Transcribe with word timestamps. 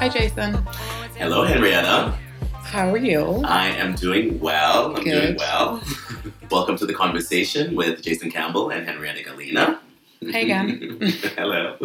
Hi, 0.00 0.08
Jason. 0.12 0.54
Hello, 1.16 1.42
Henrietta. 1.44 2.14
How 2.62 2.88
are 2.90 2.96
you? 2.98 3.42
I 3.44 3.70
am 3.70 3.96
doing 3.96 4.38
well. 4.38 4.94
I'm 4.96 5.02
doing 5.02 5.34
well. 5.36 5.82
Welcome 6.52 6.76
to 6.76 6.86
the 6.86 6.94
conversation 6.94 7.74
with 7.74 8.00
Jason 8.00 8.30
Campbell 8.30 8.70
and 8.70 8.86
Henrietta 8.86 9.28
Galina. 9.28 9.80
Hey 10.20 10.42
again. 10.44 10.98
Hello. 11.36 11.76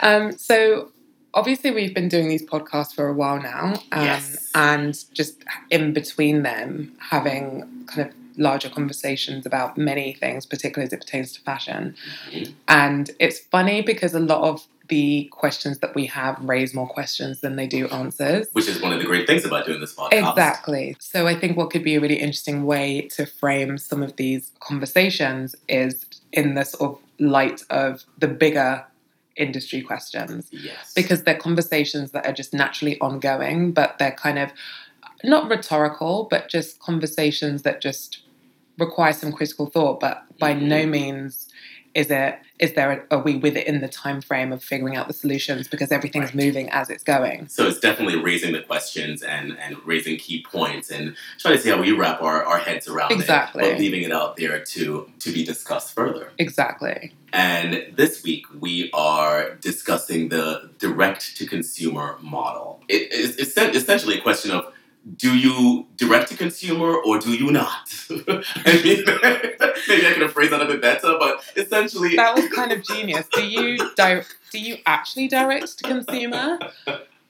Um, 0.00 0.32
so, 0.32 0.92
obviously, 1.34 1.70
we've 1.72 1.94
been 1.94 2.08
doing 2.08 2.30
these 2.30 2.42
podcasts 2.46 2.94
for 2.94 3.06
a 3.06 3.12
while 3.12 3.42
now, 3.42 3.74
um, 3.92 4.04
Yes. 4.04 4.50
and 4.54 4.98
just 5.12 5.44
in 5.68 5.92
between 5.92 6.42
them, 6.42 6.96
having 7.00 7.84
kind 7.86 8.08
of 8.08 8.14
larger 8.38 8.70
conversations 8.70 9.44
about 9.44 9.76
many 9.76 10.14
things, 10.14 10.46
particularly 10.46 10.86
as 10.86 10.92
it 10.92 11.00
pertains 11.00 11.32
to 11.34 11.40
fashion. 11.42 11.94
Mm-hmm. 12.30 12.52
And 12.68 13.10
it's 13.18 13.38
funny 13.38 13.82
because 13.82 14.14
a 14.14 14.20
lot 14.20 14.42
of 14.42 14.66
the 14.88 15.28
questions 15.30 15.78
that 15.80 15.94
we 15.94 16.06
have 16.06 16.42
raise 16.42 16.74
more 16.74 16.88
questions 16.88 17.40
than 17.40 17.56
they 17.56 17.66
do 17.66 17.88
answers. 17.88 18.48
Which 18.52 18.68
is 18.68 18.80
one 18.80 18.92
of 18.92 18.98
the 19.00 19.04
great 19.04 19.26
things 19.26 19.44
about 19.44 19.66
doing 19.66 19.80
this 19.80 19.94
podcast. 19.94 20.30
Exactly. 20.30 20.96
So 20.98 21.26
I 21.26 21.34
think 21.34 21.56
what 21.56 21.70
could 21.70 21.84
be 21.84 21.94
a 21.94 22.00
really 22.00 22.18
interesting 22.18 22.64
way 22.64 23.02
to 23.16 23.26
frame 23.26 23.76
some 23.76 24.02
of 24.02 24.16
these 24.16 24.50
conversations 24.60 25.54
is 25.68 26.06
in 26.32 26.54
the 26.54 26.64
sort 26.64 26.92
of 26.92 26.98
light 27.18 27.62
of 27.68 28.04
the 28.16 28.28
bigger 28.28 28.84
industry 29.36 29.82
questions 29.82 30.48
Yes. 30.50 30.92
because 30.94 31.22
they're 31.22 31.36
conversations 31.36 32.10
that 32.12 32.26
are 32.26 32.32
just 32.32 32.52
naturally 32.52 32.98
ongoing, 33.00 33.72
but 33.72 33.98
they're 33.98 34.10
kind 34.10 34.38
of 34.38 34.52
not 35.24 35.48
rhetorical, 35.50 36.26
but 36.30 36.48
just 36.48 36.80
conversations 36.80 37.62
that 37.62 37.80
just 37.80 38.20
require 38.78 39.12
some 39.12 39.32
critical 39.32 39.66
thought. 39.66 40.00
But 40.00 40.24
by 40.38 40.54
mm-hmm. 40.54 40.68
no 40.68 40.86
means 40.86 41.48
is 41.94 42.10
it 42.10 42.38
is 42.58 42.74
there 42.74 43.06
are 43.10 43.18
we 43.22 43.36
with 43.36 43.56
it 43.56 43.66
in 43.66 43.80
the 43.80 43.88
time 43.88 44.20
frame 44.20 44.52
of 44.52 44.62
figuring 44.62 44.96
out 44.96 45.06
the 45.06 45.14
solutions 45.14 45.68
because 45.68 45.92
everything's 45.92 46.34
Right. 46.34 46.46
moving 46.46 46.68
as 46.70 46.90
it's 46.90 47.04
going. 47.04 47.48
So 47.48 47.66
it's 47.66 47.78
definitely 47.78 48.20
raising 48.20 48.52
the 48.52 48.60
questions 48.60 49.22
and, 49.22 49.56
and 49.58 49.76
raising 49.86 50.16
key 50.16 50.42
points 50.42 50.90
and 50.90 51.16
trying 51.38 51.56
to 51.56 51.62
see 51.62 51.70
how 51.70 51.80
we 51.80 51.92
wrap 51.92 52.20
our, 52.20 52.44
our 52.44 52.58
heads 52.58 52.88
around 52.88 53.12
Exactly. 53.12 53.64
it, 53.64 53.72
but 53.72 53.78
leaving 53.78 54.02
it 54.02 54.12
out 54.12 54.36
there 54.36 54.62
to 54.64 55.10
to 55.20 55.32
be 55.32 55.44
discussed 55.44 55.94
further. 55.94 56.32
Exactly. 56.38 57.12
And 57.32 57.92
this 57.94 58.22
week 58.22 58.46
we 58.58 58.90
are 58.92 59.54
discussing 59.56 60.28
the 60.28 60.70
direct 60.78 61.36
to 61.36 61.46
consumer 61.46 62.16
model. 62.20 62.80
It's 62.88 63.36
essentially 63.36 64.18
a 64.18 64.20
question 64.20 64.50
of 64.50 64.72
do 65.16 65.36
you 65.36 65.86
direct 65.96 66.28
to 66.30 66.36
consumer 66.36 66.94
or 66.94 67.18
do 67.18 67.32
you 67.32 67.50
not? 67.50 67.92
I 68.10 68.80
mean, 68.84 69.04
maybe 69.88 70.06
I 70.06 70.12
could 70.12 70.22
have 70.22 70.32
phrased 70.32 70.52
that 70.52 70.60
a 70.60 70.66
bit 70.66 70.82
better, 70.82 71.16
but 71.18 71.42
essentially, 71.56 72.16
That 72.16 72.34
was 72.34 72.48
kind 72.48 72.72
of 72.72 72.82
genius. 72.82 73.26
Do 73.32 73.46
you 73.46 73.78
di- 73.94 74.22
do 74.50 74.58
you 74.58 74.78
actually 74.86 75.28
direct 75.28 75.78
to 75.78 75.84
consumer? 75.84 76.58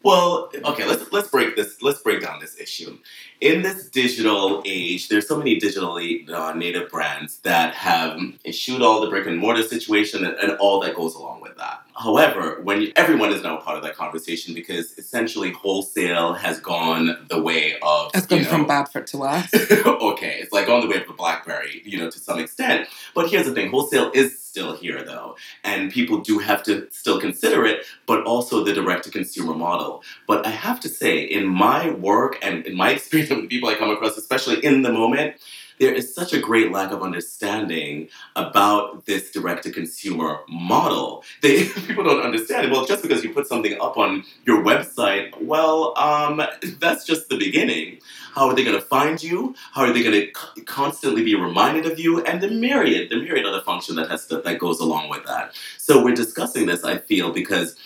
Well, 0.02 0.50
okay, 0.54 0.86
let's 0.86 1.10
let's 1.12 1.28
break 1.28 1.56
this. 1.56 1.82
Let's 1.82 2.00
break 2.00 2.22
down 2.22 2.40
this 2.40 2.58
issue. 2.58 2.98
In 3.40 3.62
this 3.62 3.88
digital 3.88 4.62
age, 4.66 5.08
there's 5.08 5.28
so 5.28 5.36
many 5.36 5.60
digitally 5.60 6.28
uh, 6.28 6.54
native 6.54 6.90
brands 6.90 7.38
that 7.40 7.72
have 7.74 8.20
eschewed 8.44 8.82
all 8.82 9.00
the 9.00 9.08
brick 9.08 9.26
and 9.26 9.38
mortar 9.38 9.62
situation 9.62 10.24
and, 10.24 10.34
and 10.38 10.52
all 10.58 10.80
that 10.80 10.96
goes 10.96 11.14
along 11.14 11.40
with 11.40 11.56
that. 11.56 11.82
However, 11.98 12.60
when 12.62 12.82
you, 12.82 12.92
everyone 12.94 13.32
is 13.32 13.42
now 13.42 13.56
part 13.56 13.76
of 13.76 13.82
that 13.82 13.96
conversation 13.96 14.54
because 14.54 14.96
essentially 14.98 15.50
wholesale 15.50 16.32
has 16.34 16.60
gone 16.60 17.26
the 17.28 17.40
way 17.40 17.76
of 17.82 18.12
It's 18.14 18.26
gone 18.26 18.42
know, 18.42 18.48
from 18.48 18.66
Badford 18.66 19.06
to 19.06 19.24
us. 19.24 19.52
okay, 19.86 20.38
it's 20.40 20.52
like 20.52 20.68
on 20.68 20.80
the 20.80 20.86
way 20.86 21.00
of 21.00 21.08
the 21.08 21.12
BlackBerry, 21.12 21.82
you 21.84 21.98
know, 21.98 22.08
to 22.08 22.18
some 22.18 22.38
extent. 22.38 22.88
But 23.14 23.30
here's 23.30 23.46
the 23.46 23.52
thing: 23.52 23.70
wholesale 23.70 24.12
is 24.14 24.40
still 24.40 24.76
here, 24.76 25.02
though, 25.02 25.36
and 25.64 25.90
people 25.90 26.18
do 26.18 26.38
have 26.38 26.62
to 26.64 26.86
still 26.90 27.20
consider 27.20 27.66
it. 27.66 27.84
But 28.06 28.24
also 28.24 28.62
the 28.62 28.72
direct-to-consumer 28.72 29.54
model. 29.54 30.02
But 30.28 30.46
I 30.46 30.50
have 30.50 30.78
to 30.80 30.88
say, 30.88 31.18
in 31.18 31.46
my 31.46 31.90
work 31.90 32.38
and 32.42 32.64
in 32.64 32.76
my 32.76 32.90
experience 32.90 33.27
with 33.36 33.42
the 33.42 33.48
people 33.48 33.68
I 33.68 33.74
come 33.74 33.90
across, 33.90 34.16
especially 34.16 34.64
in 34.64 34.82
the 34.82 34.92
moment. 34.92 35.36
There 35.78 35.94
is 35.94 36.12
such 36.12 36.32
a 36.32 36.40
great 36.40 36.72
lack 36.72 36.90
of 36.90 37.02
understanding 37.04 38.08
about 38.34 39.06
this 39.06 39.30
direct-to-consumer 39.30 40.40
model. 40.48 41.22
They 41.40 41.68
people 41.86 42.02
don't 42.02 42.22
understand 42.22 42.66
it. 42.66 42.72
Well, 42.72 42.84
just 42.84 43.02
because 43.02 43.22
you 43.22 43.32
put 43.32 43.46
something 43.46 43.80
up 43.80 43.96
on 43.96 44.24
your 44.44 44.62
website, 44.64 45.40
well, 45.40 45.96
um, 45.96 46.42
that's 46.80 47.04
just 47.04 47.28
the 47.28 47.38
beginning. 47.38 48.00
How 48.34 48.48
are 48.48 48.54
they 48.54 48.64
going 48.64 48.76
to 48.76 48.84
find 48.84 49.22
you? 49.22 49.54
How 49.72 49.82
are 49.82 49.92
they 49.92 50.02
going 50.02 50.32
to 50.54 50.62
constantly 50.62 51.22
be 51.22 51.34
reminded 51.34 51.86
of 51.86 51.98
you? 51.98 52.22
And 52.24 52.40
the 52.40 52.50
myriad, 52.50 53.10
the 53.10 53.16
myriad 53.16 53.46
other 53.46 53.60
function 53.60 53.96
that 53.96 54.10
has 54.10 54.26
to, 54.26 54.40
that 54.40 54.58
goes 54.58 54.80
along 54.80 55.10
with 55.10 55.24
that. 55.26 55.54
So 55.76 56.02
we're 56.02 56.14
discussing 56.14 56.66
this, 56.66 56.84
I 56.84 56.98
feel, 56.98 57.32
because 57.32 57.76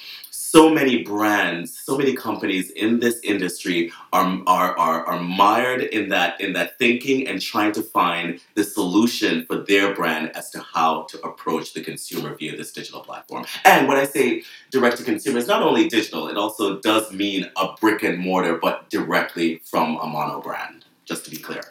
so 0.53 0.69
many 0.69 1.03
brands, 1.03 1.79
so 1.79 1.97
many 1.97 2.15
companies 2.15 2.69
in 2.73 3.01
this 3.01 3.19
industry 3.25 3.91
are, 4.13 4.43
are, 4.47 4.79
are, 4.79 5.07
are 5.07 5.19
mired 5.19 5.81
in 5.81 6.11
that 6.11 6.39
in 6.43 6.53
that 6.53 6.79
thinking 6.79 7.27
and 7.27 7.41
trying 7.41 7.73
to 7.73 7.83
find 7.83 8.39
the 8.55 8.63
solution 8.63 9.47
for 9.47 9.57
their 9.57 9.95
brand 9.95 10.31
as 10.37 10.51
to 10.51 10.61
how 10.61 11.05
to 11.05 11.19
approach 11.23 11.73
the 11.73 11.81
consumer 11.81 12.37
via 12.37 12.55
this 12.55 12.71
digital 12.71 13.01
platform. 13.01 13.47
And 13.65 13.89
when 13.89 13.97
I 13.97 14.05
say 14.05 14.43
direct 14.71 14.99
to 14.99 15.05
consumer, 15.05 15.39
it's 15.39 15.49
not 15.49 15.63
only 15.63 15.89
digital; 15.89 16.29
it 16.29 16.37
also 16.37 16.81
does 16.81 17.11
mean 17.13 17.51
a 17.57 17.69
brick 17.81 18.03
and 18.03 18.19
mortar, 18.19 18.59
but 18.59 18.91
directly 18.91 19.63
from 19.65 19.97
a 19.97 20.07
mono 20.07 20.43
brand. 20.43 20.85
Just 21.07 21.25
to 21.25 21.31
be 21.31 21.39
clear. 21.39 21.63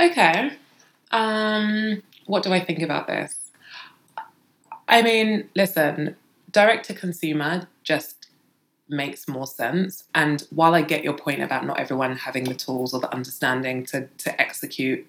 Okay. 0.00 0.52
Um, 1.10 2.02
what 2.24 2.42
do 2.42 2.54
I 2.54 2.60
think 2.60 2.80
about 2.80 3.06
this? 3.06 3.36
I 4.88 5.02
mean, 5.02 5.50
listen, 5.54 6.16
direct 6.50 6.86
to 6.86 6.94
consumer 6.94 7.68
just 7.82 8.28
makes 8.88 9.28
more 9.28 9.46
sense. 9.46 10.04
And 10.14 10.42
while 10.50 10.74
I 10.74 10.82
get 10.82 11.04
your 11.04 11.12
point 11.12 11.42
about 11.42 11.66
not 11.66 11.78
everyone 11.78 12.16
having 12.16 12.44
the 12.44 12.54
tools 12.54 12.94
or 12.94 13.00
the 13.00 13.12
understanding 13.12 13.84
to, 13.86 14.06
to 14.18 14.40
execute 14.40 15.06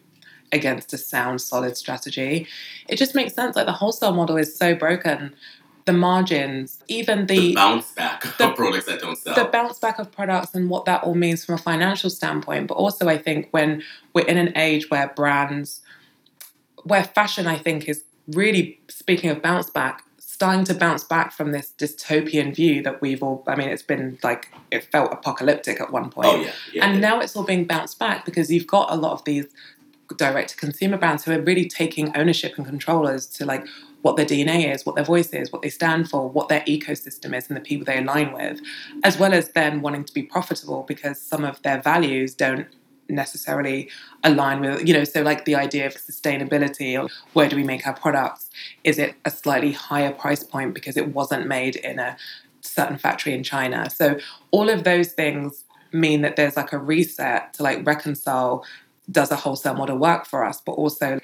against 0.51 0.91
a 0.93 0.97
sound, 0.97 1.41
solid 1.41 1.77
strategy, 1.77 2.47
it 2.89 2.97
just 2.97 3.15
makes 3.15 3.33
sense. 3.33 3.55
Like 3.55 3.67
the 3.67 3.71
wholesale 3.73 4.13
model 4.13 4.35
is 4.37 4.55
so 4.55 4.75
broken. 4.75 5.33
The 5.85 5.93
margins, 5.93 6.83
even 6.87 7.25
The, 7.25 7.37
the 7.39 7.55
bounce 7.55 7.91
back 7.93 8.21
the- 8.37 8.49
of 8.49 8.55
products 8.55 8.85
that 8.87 8.99
don't 8.99 9.17
sell. 9.17 9.33
the 9.33 9.45
bounce 9.45 9.79
back 9.79 9.97
of 9.97 10.11
products 10.11 10.53
and 10.53 10.69
what 10.69 10.85
that 10.85 11.03
all 11.03 11.15
means 11.15 11.45
from 11.45 11.55
a 11.55 11.57
financial 11.57 12.09
standpoint. 12.09 12.67
But 12.67 12.75
also, 12.75 13.07
I 13.07 13.17
think 13.17 13.47
when 13.51 13.81
we're 14.13 14.25
in 14.27 14.37
an 14.37 14.55
age 14.57 14.89
where 14.91 15.07
brands, 15.15 15.81
where 16.83 17.03
fashion, 17.05 17.47
I 17.47 17.57
think, 17.57 17.87
is 17.87 18.03
really, 18.27 18.79
speaking 18.89 19.29
of 19.29 19.41
bounce 19.41 19.69
back, 19.69 20.03
starting 20.39 20.63
to 20.63 20.73
bounce 20.73 21.03
back 21.03 21.33
from 21.33 21.51
this 21.51 21.73
dystopian 21.77 22.55
view 22.55 22.81
that 22.81 23.01
we've 23.01 23.21
all, 23.21 23.43
I 23.45 23.57
mean, 23.57 23.67
it's 23.67 23.81
been 23.81 24.17
like, 24.23 24.47
it 24.71 24.85
felt 24.85 25.11
apocalyptic 25.11 25.81
at 25.81 25.91
one 25.91 26.09
point. 26.09 26.29
oh 26.29 26.35
yeah, 26.37 26.51
yeah. 26.71 26.85
and 26.85 26.93
yeah. 26.93 27.09
now 27.09 27.19
it's 27.19 27.35
all 27.35 27.43
being 27.43 27.65
bounced 27.65 27.99
back 27.99 28.23
because 28.23 28.49
you've 28.49 28.65
got 28.65 28.89
a 28.89 28.95
lot 28.95 29.11
of 29.11 29.25
these 29.25 29.47
direct 30.15 30.51
to 30.51 30.55
consumer 30.55 30.95
brands 30.95 31.25
who 31.25 31.33
are 31.33 31.41
really 31.41 31.67
taking 31.67 32.15
ownership 32.15 32.53
and 32.55 32.65
control 32.65 33.09
as 33.09 33.27
to 33.27 33.45
like 33.45 33.65
what 34.01 34.15
their 34.15 34.25
DNA 34.25 34.73
is, 34.73 34.85
what 34.85 34.95
their 34.95 35.03
voice 35.03 35.33
is, 35.33 35.51
what 35.51 35.61
they 35.61 35.69
stand 35.69 36.09
for, 36.09 36.29
what 36.29 36.47
their 36.47 36.61
ecosystem 36.61 37.35
is, 37.35 37.49
and 37.49 37.57
the 37.57 37.61
people 37.61 37.83
they 37.83 37.97
align 37.97 38.31
with, 38.31 38.61
as 39.03 39.19
well 39.19 39.33
as 39.33 39.49
then 39.49 39.81
wanting 39.81 40.05
to 40.05 40.13
be 40.13 40.23
profitable 40.23 40.83
because 40.87 41.21
some 41.21 41.43
of 41.43 41.61
their 41.63 41.81
values 41.81 42.33
don't 42.33 42.67
necessarily 43.09 43.89
align 44.23 44.61
with, 44.61 44.87
you 44.87 44.93
know, 44.93 45.03
so 45.03 45.21
like 45.21 45.45
the 45.45 45.55
idea 45.55 45.85
of 45.85 45.95
sustainability 45.95 47.01
or 47.01 47.09
where 47.33 47.49
do 47.49 47.55
we 47.55 47.63
make 47.63 47.85
our 47.87 47.93
products? 47.93 48.49
Is 48.83 48.99
it 48.99 49.15
a 49.25 49.31
slightly 49.31 49.71
higher 49.71 50.11
price 50.11 50.43
point 50.43 50.73
because 50.73 50.97
it 50.97 51.13
wasn't 51.13 51.47
made 51.47 51.75
in 51.75 51.99
a 51.99 52.17
certain 52.61 52.97
factory 52.97 53.33
in 53.33 53.43
China? 53.43 53.89
So 53.89 54.19
all 54.51 54.69
of 54.69 54.83
those 54.83 55.13
things 55.13 55.63
mean 55.91 56.21
that 56.21 56.35
there's 56.35 56.55
like 56.55 56.73
a 56.73 56.77
reset 56.77 57.53
to 57.53 57.63
like 57.63 57.85
reconcile 57.85 58.63
does 59.11 59.31
a 59.31 59.35
wholesale 59.35 59.73
model 59.73 59.97
work 59.97 60.25
for 60.25 60.43
us, 60.43 60.61
but 60.61 60.73
also 60.73 61.19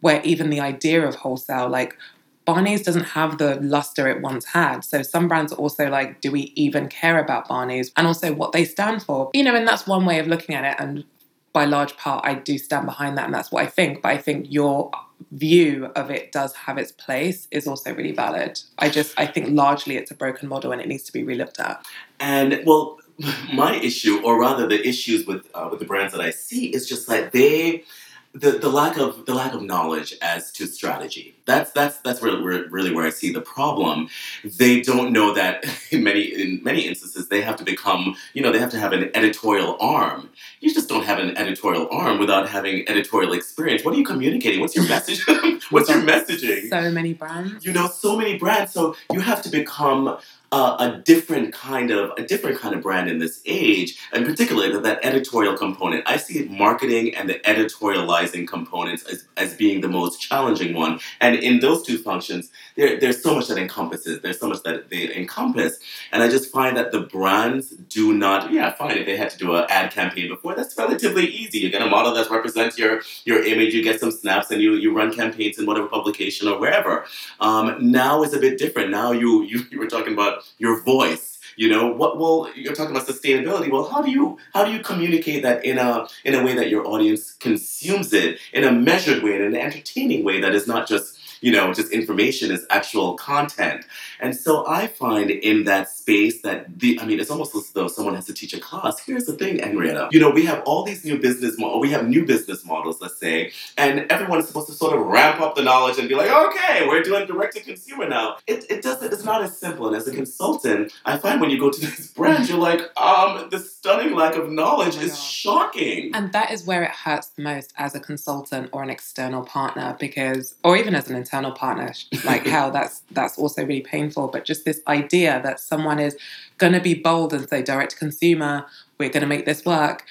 where 0.00 0.20
even 0.22 0.50
the 0.50 0.60
idea 0.60 1.06
of 1.06 1.14
wholesale, 1.14 1.68
like 1.68 1.96
Barney's 2.44 2.82
doesn't 2.82 3.04
have 3.04 3.38
the 3.38 3.56
luster 3.60 4.08
it 4.08 4.20
once 4.20 4.46
had. 4.46 4.80
So 4.80 5.02
some 5.02 5.28
brands 5.28 5.52
are 5.52 5.56
also 5.56 5.88
like, 5.88 6.20
do 6.20 6.32
we 6.32 6.52
even 6.56 6.88
care 6.88 7.18
about 7.18 7.48
Barney's? 7.48 7.92
And 7.96 8.06
also 8.06 8.32
what 8.32 8.52
they 8.52 8.64
stand 8.64 9.02
for. 9.02 9.30
You 9.32 9.44
know, 9.44 9.54
and 9.54 9.66
that's 9.66 9.86
one 9.86 10.04
way 10.04 10.18
of 10.18 10.26
looking 10.26 10.54
at 10.54 10.64
it. 10.64 10.82
And 10.82 11.04
by 11.52 11.64
large 11.64 11.96
part, 11.96 12.24
I 12.24 12.34
do 12.34 12.56
stand 12.58 12.86
behind 12.86 13.18
that 13.18 13.26
and 13.26 13.34
that's 13.34 13.52
what 13.52 13.62
I 13.62 13.66
think. 13.66 14.02
But 14.02 14.12
I 14.12 14.18
think 14.18 14.46
your 14.48 14.90
view 15.30 15.90
of 15.96 16.10
it 16.10 16.32
does 16.32 16.54
have 16.54 16.78
its 16.78 16.92
place 16.92 17.46
is 17.50 17.66
also 17.66 17.94
really 17.94 18.12
valid. 18.12 18.60
I 18.78 18.88
just 18.88 19.18
I 19.18 19.26
think 19.26 19.48
largely 19.50 19.96
it's 19.96 20.10
a 20.10 20.14
broken 20.14 20.48
model 20.48 20.72
and 20.72 20.80
it 20.80 20.88
needs 20.88 21.04
to 21.04 21.12
be 21.12 21.22
relooked 21.22 21.60
at. 21.60 21.84
And 22.20 22.62
well, 22.64 22.98
my 23.52 23.76
issue, 23.76 24.20
or 24.24 24.40
rather 24.40 24.66
the 24.66 24.86
issues 24.86 25.26
with 25.26 25.46
uh, 25.54 25.68
with 25.70 25.80
the 25.80 25.86
brands 25.86 26.12
that 26.12 26.22
I 26.22 26.30
see, 26.30 26.66
is 26.66 26.88
just 26.88 27.08
like 27.08 27.32
they 27.32 27.84
the, 28.34 28.52
the 28.52 28.70
lack 28.70 28.96
of 28.96 29.26
the 29.26 29.34
lack 29.34 29.52
of 29.52 29.62
knowledge 29.62 30.14
as 30.22 30.50
to 30.52 30.66
strategy. 30.66 31.36
That's 31.44 31.70
that's 31.72 31.98
that's 31.98 32.22
really, 32.22 32.66
really 32.68 32.92
where 32.92 33.06
I 33.06 33.10
see 33.10 33.30
the 33.30 33.42
problem. 33.42 34.08
They 34.42 34.80
don't 34.80 35.12
know 35.12 35.34
that 35.34 35.64
in 35.90 36.02
many 36.02 36.22
in 36.22 36.62
many 36.62 36.82
instances 36.82 37.28
they 37.28 37.42
have 37.42 37.56
to 37.56 37.64
become 37.64 38.16
you 38.32 38.42
know 38.42 38.50
they 38.50 38.58
have 38.58 38.70
to 38.70 38.78
have 38.78 38.92
an 38.92 39.10
editorial 39.14 39.76
arm. 39.80 40.30
You 40.60 40.72
just 40.72 40.88
don't 40.88 41.04
have 41.04 41.18
an 41.18 41.36
editorial 41.36 41.88
arm 41.90 42.18
without 42.18 42.48
having 42.48 42.88
editorial 42.88 43.32
experience. 43.32 43.84
What 43.84 43.94
are 43.94 43.98
you 43.98 44.04
communicating? 44.04 44.60
What's 44.60 44.74
your 44.74 44.88
message? 44.88 45.24
What's 45.70 45.90
your 45.90 46.00
messaging? 46.00 46.70
So 46.70 46.90
many 46.90 47.12
brands. 47.12 47.66
You 47.66 47.72
know, 47.72 47.86
so 47.88 48.16
many 48.16 48.38
brands. 48.38 48.72
So 48.72 48.96
you 49.12 49.20
have 49.20 49.42
to 49.42 49.50
become 49.50 50.18
a 50.52 51.02
different 51.04 51.54
kind 51.54 51.90
of 51.90 52.10
a 52.18 52.22
different 52.22 52.58
kind 52.58 52.74
of 52.74 52.82
brand 52.82 53.08
in 53.08 53.18
this 53.18 53.40
age, 53.46 53.98
and 54.12 54.26
particularly 54.26 54.70
that, 54.72 54.82
that 54.82 55.02
editorial 55.02 55.56
component. 55.56 56.04
I 56.06 56.16
see 56.18 56.44
marketing 56.44 57.14
and 57.14 57.28
the 57.28 57.38
editorializing 57.40 58.46
components 58.46 59.04
as, 59.04 59.26
as 59.36 59.54
being 59.54 59.80
the 59.80 59.88
most 59.88 60.20
challenging 60.20 60.74
one. 60.74 61.00
And 61.20 61.36
in 61.36 61.60
those 61.60 61.82
two 61.82 61.96
functions, 61.98 62.50
there, 62.76 63.00
there's 63.00 63.22
so 63.22 63.34
much 63.34 63.48
that 63.48 63.56
encompasses. 63.56 64.20
There's 64.20 64.38
so 64.38 64.48
much 64.48 64.62
that 64.64 64.90
they 64.90 65.14
encompass, 65.16 65.78
and 66.12 66.22
I 66.22 66.28
just 66.28 66.52
find 66.52 66.76
that 66.76 66.92
the 66.92 67.00
brands 67.00 67.70
do 67.70 68.12
not. 68.12 68.52
Yeah, 68.52 68.72
fine. 68.72 68.98
If 68.98 69.06
they 69.06 69.16
had 69.16 69.30
to 69.30 69.38
do 69.38 69.54
an 69.54 69.64
ad 69.70 69.90
campaign 69.90 70.28
before, 70.28 70.54
that's 70.54 70.76
relatively 70.76 71.26
easy. 71.26 71.60
You 71.60 71.70
get 71.70 71.82
a 71.82 71.86
model 71.86 72.12
that 72.14 72.30
represents 72.30 72.78
your 72.78 73.00
your 73.24 73.42
image. 73.42 73.72
You 73.72 73.82
get 73.82 74.00
some 74.00 74.10
snaps, 74.10 74.50
and 74.50 74.60
you 74.60 74.74
you 74.74 74.94
run 74.94 75.14
campaigns 75.14 75.58
in 75.58 75.64
whatever 75.64 75.88
publication 75.88 76.46
or 76.46 76.58
wherever. 76.58 77.06
Um, 77.40 77.90
now 77.90 78.22
is 78.22 78.34
a 78.34 78.38
bit 78.38 78.58
different. 78.58 78.90
Now 78.90 79.12
you 79.12 79.42
you, 79.44 79.64
you 79.70 79.78
were 79.78 79.86
talking 79.86 80.12
about 80.12 80.41
your 80.58 80.82
voice 80.82 81.32
you 81.56 81.68
know? 81.68 81.92
What 81.92 82.18
well 82.18 82.48
you're 82.54 82.74
talking 82.74 82.94
about 82.94 83.06
sustainability. 83.06 83.70
Well 83.70 83.84
how 83.84 84.02
do 84.02 84.10
you 84.10 84.38
how 84.52 84.64
do 84.64 84.72
you 84.72 84.80
communicate 84.80 85.42
that 85.42 85.64
in 85.64 85.78
a 85.78 86.06
in 86.24 86.34
a 86.34 86.44
way 86.44 86.54
that 86.54 86.70
your 86.70 86.86
audience 86.86 87.32
consumes 87.32 88.12
it 88.12 88.38
in 88.52 88.64
a 88.64 88.72
measured 88.72 89.22
way 89.22 89.36
in 89.36 89.42
an 89.42 89.56
entertaining 89.56 90.24
way 90.24 90.40
that 90.40 90.54
is 90.54 90.66
not 90.66 90.88
just 90.88 91.18
you 91.42 91.50
know, 91.52 91.74
just 91.74 91.92
information 91.92 92.50
is 92.50 92.64
actual 92.70 93.14
content. 93.14 93.84
And 94.20 94.34
so 94.34 94.64
I 94.66 94.86
find 94.86 95.28
in 95.30 95.64
that 95.64 95.90
space 95.90 96.40
that 96.42 96.78
the, 96.78 96.98
I 97.00 97.04
mean, 97.04 97.18
it's 97.18 97.30
almost 97.30 97.54
as 97.56 97.70
though 97.70 97.88
someone 97.88 98.14
has 98.14 98.26
to 98.26 98.32
teach 98.32 98.54
a 98.54 98.60
class. 98.60 99.00
Here's 99.00 99.26
the 99.26 99.32
thing, 99.32 99.58
Henrietta. 99.58 100.08
You 100.12 100.20
know, 100.20 100.30
we 100.30 100.46
have 100.46 100.62
all 100.64 100.84
these 100.84 101.04
new 101.04 101.18
business 101.18 101.58
models, 101.58 101.82
we 101.82 101.90
have 101.90 102.08
new 102.08 102.24
business 102.24 102.64
models, 102.64 103.02
let's 103.02 103.18
say, 103.18 103.52
and 103.76 104.10
everyone 104.10 104.38
is 104.38 104.46
supposed 104.46 104.68
to 104.68 104.72
sort 104.72 104.96
of 104.98 105.04
ramp 105.04 105.40
up 105.40 105.56
the 105.56 105.62
knowledge 105.62 105.98
and 105.98 106.08
be 106.08 106.14
like, 106.14 106.30
okay, 106.30 106.86
we're 106.86 107.02
doing 107.02 107.26
direct 107.26 107.56
to 107.56 107.60
consumer 107.60 108.08
now. 108.08 108.36
It, 108.46 108.64
it 108.70 108.82
doesn't, 108.82 109.12
it's 109.12 109.24
not 109.24 109.42
as 109.42 109.58
simple. 109.58 109.88
And 109.88 109.96
as 109.96 110.06
a 110.06 110.14
consultant, 110.14 110.92
I 111.04 111.18
find 111.18 111.40
when 111.40 111.50
you 111.50 111.58
go 111.58 111.70
to 111.70 111.80
these 111.80 112.12
brands, 112.12 112.48
you're 112.48 112.58
like, 112.58 112.80
um, 113.00 113.48
the 113.50 113.58
stunning 113.58 114.14
lack 114.14 114.36
of 114.36 114.48
knowledge 114.48 114.96
oh 114.96 115.02
is 115.02 115.10
God. 115.10 115.18
shocking. 115.18 116.14
And 116.14 116.32
that 116.32 116.52
is 116.52 116.64
where 116.64 116.84
it 116.84 116.92
hurts 116.92 117.28
the 117.28 117.42
most 117.42 117.72
as 117.76 117.96
a 117.96 118.00
consultant 118.00 118.70
or 118.72 118.84
an 118.84 118.90
external 118.90 119.44
partner 119.44 119.96
because, 119.98 120.54
or 120.62 120.76
even 120.76 120.94
as 120.94 121.10
an 121.10 121.16
internal 121.16 121.31
partner, 121.52 121.92
like 122.24 122.46
how 122.56 122.70
that's 122.70 123.02
that's 123.10 123.38
also 123.38 123.62
really 123.62 123.80
painful. 123.80 124.28
But 124.28 124.44
just 124.44 124.64
this 124.64 124.80
idea 124.86 125.40
that 125.42 125.60
someone 125.60 125.98
is 125.98 126.16
going 126.58 126.72
to 126.72 126.80
be 126.80 126.94
bold 126.94 127.32
and 127.32 127.48
say 127.48 127.62
direct 127.62 127.92
to 127.92 127.96
consumer, 127.96 128.66
we're 128.98 129.10
going 129.10 129.22
to 129.22 129.26
make 129.26 129.46
this 129.46 129.64
work, 129.64 130.04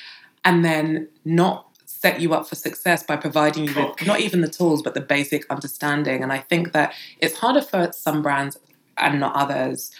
and 0.43 0.65
then 0.65 1.07
not 1.23 1.67
set 1.85 2.19
you 2.19 2.33
up 2.33 2.47
for 2.47 2.55
success 2.55 3.03
by 3.03 3.15
providing 3.15 3.67
you 3.67 3.75
with 3.75 4.07
not 4.07 4.19
even 4.19 4.41
the 4.41 4.47
tools 4.47 4.81
but 4.81 4.95
the 4.95 5.01
basic 5.01 5.45
understanding. 5.51 6.23
And 6.23 6.33
I 6.33 6.39
think 6.39 6.71
that 6.71 6.93
it's 7.19 7.37
harder 7.37 7.61
for 7.61 7.91
some 7.93 8.23
brands 8.23 8.57
and 8.97 9.19
not 9.19 9.35
others 9.35 9.91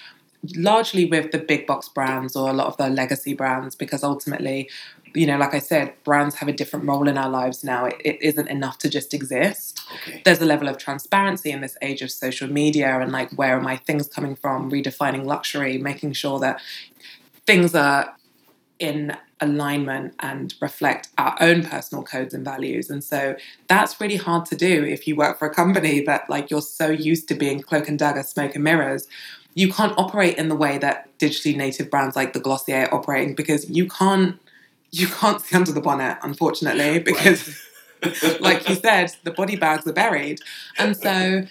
largely 0.56 1.06
with 1.06 1.32
the 1.32 1.38
big 1.38 1.68
box 1.68 1.88
brands 1.88 2.36
or 2.36 2.50
a 2.50 2.54
lot 2.54 2.66
of 2.66 2.76
the 2.78 2.90
legacy 2.90 3.36
brands 3.36 3.76
because 3.76 4.04
ultimately 4.04 4.68
you 5.14 5.26
know, 5.26 5.38
like 5.38 5.54
I 5.54 5.60
said, 5.60 5.94
brands 6.04 6.36
have 6.36 6.48
a 6.48 6.54
different 6.54 6.86
role 6.86 7.08
in 7.08 7.18
our 7.18 7.30
lives 7.30 7.64
now. 7.64 7.86
It, 7.86 7.98
it 8.04 8.22
isn't 8.22 8.48
enough 8.48 8.78
to 8.80 8.90
just 8.90 9.14
exist. 9.14 9.81
Okay. 10.02 10.22
There's 10.26 10.42
a 10.42 10.46
level 10.46 10.68
of 10.68 10.78
transparency 10.78 11.52
in 11.52 11.62
this 11.62 11.78
age 11.82 12.02
of 12.02 12.12
social 12.12 12.48
media 12.52 13.00
and 13.00 13.12
like, 13.12 13.32
where 13.34 13.58
are 13.58 13.62
my 13.62 13.78
things 13.78 14.08
coming 14.08 14.36
from? 14.36 14.72
Redefining 14.72 15.26
luxury, 15.26 15.78
making 15.78 16.14
sure 16.14 16.40
that 16.40 16.62
things 17.46 17.76
are 17.76 18.16
in 18.80 19.16
alignment 19.40 20.14
and 20.20 20.56
reflect 20.62 21.10
our 21.18 21.36
own 21.40 21.64
personal 21.64 22.04
codes 22.04 22.34
and 22.34 22.44
values. 22.44 22.90
And 22.90 23.04
so 23.04 23.36
that's 23.68 24.00
really 24.02 24.16
hard 24.16 24.46
to 24.48 24.56
do 24.56 24.84
if 24.84 25.08
you 25.08 25.16
work 25.16 25.38
for 25.40 25.48
a 25.48 25.54
company 25.54 26.02
that 26.06 26.30
like 26.30 26.50
you're 26.50 26.62
so 26.62 26.90
used 26.90 27.28
to 27.30 27.36
being 27.36 27.62
cloak 27.62 27.88
and 27.88 28.00
dagger, 28.00 28.24
smoke 28.24 28.56
and 28.56 28.64
mirrors. 28.64 29.08
You 29.54 29.72
can't 29.72 29.98
operate 29.98 30.38
in 30.38 30.48
the 30.48 30.56
way 30.56 30.78
that 30.78 31.18
digitally 31.20 31.56
native 31.56 31.90
brands 31.92 32.16
like 32.16 32.34
the 32.34 32.40
Glossier 32.40 32.88
are 32.88 32.94
operating 32.94 33.36
because 33.36 33.70
you 33.70 33.88
can't 33.88 34.40
you 34.92 35.08
can't 35.08 35.42
see 35.42 35.56
under 35.56 35.72
the 35.72 35.82
bonnet, 35.82 36.18
unfortunately, 36.24 37.00
because. 37.00 37.58
like 38.40 38.68
you 38.68 38.76
said, 38.76 39.16
the 39.24 39.32
body 39.32 39.56
bags 39.56 39.86
are 39.88 39.94
buried. 39.94 40.40
And 40.78 40.96
so 40.98 41.44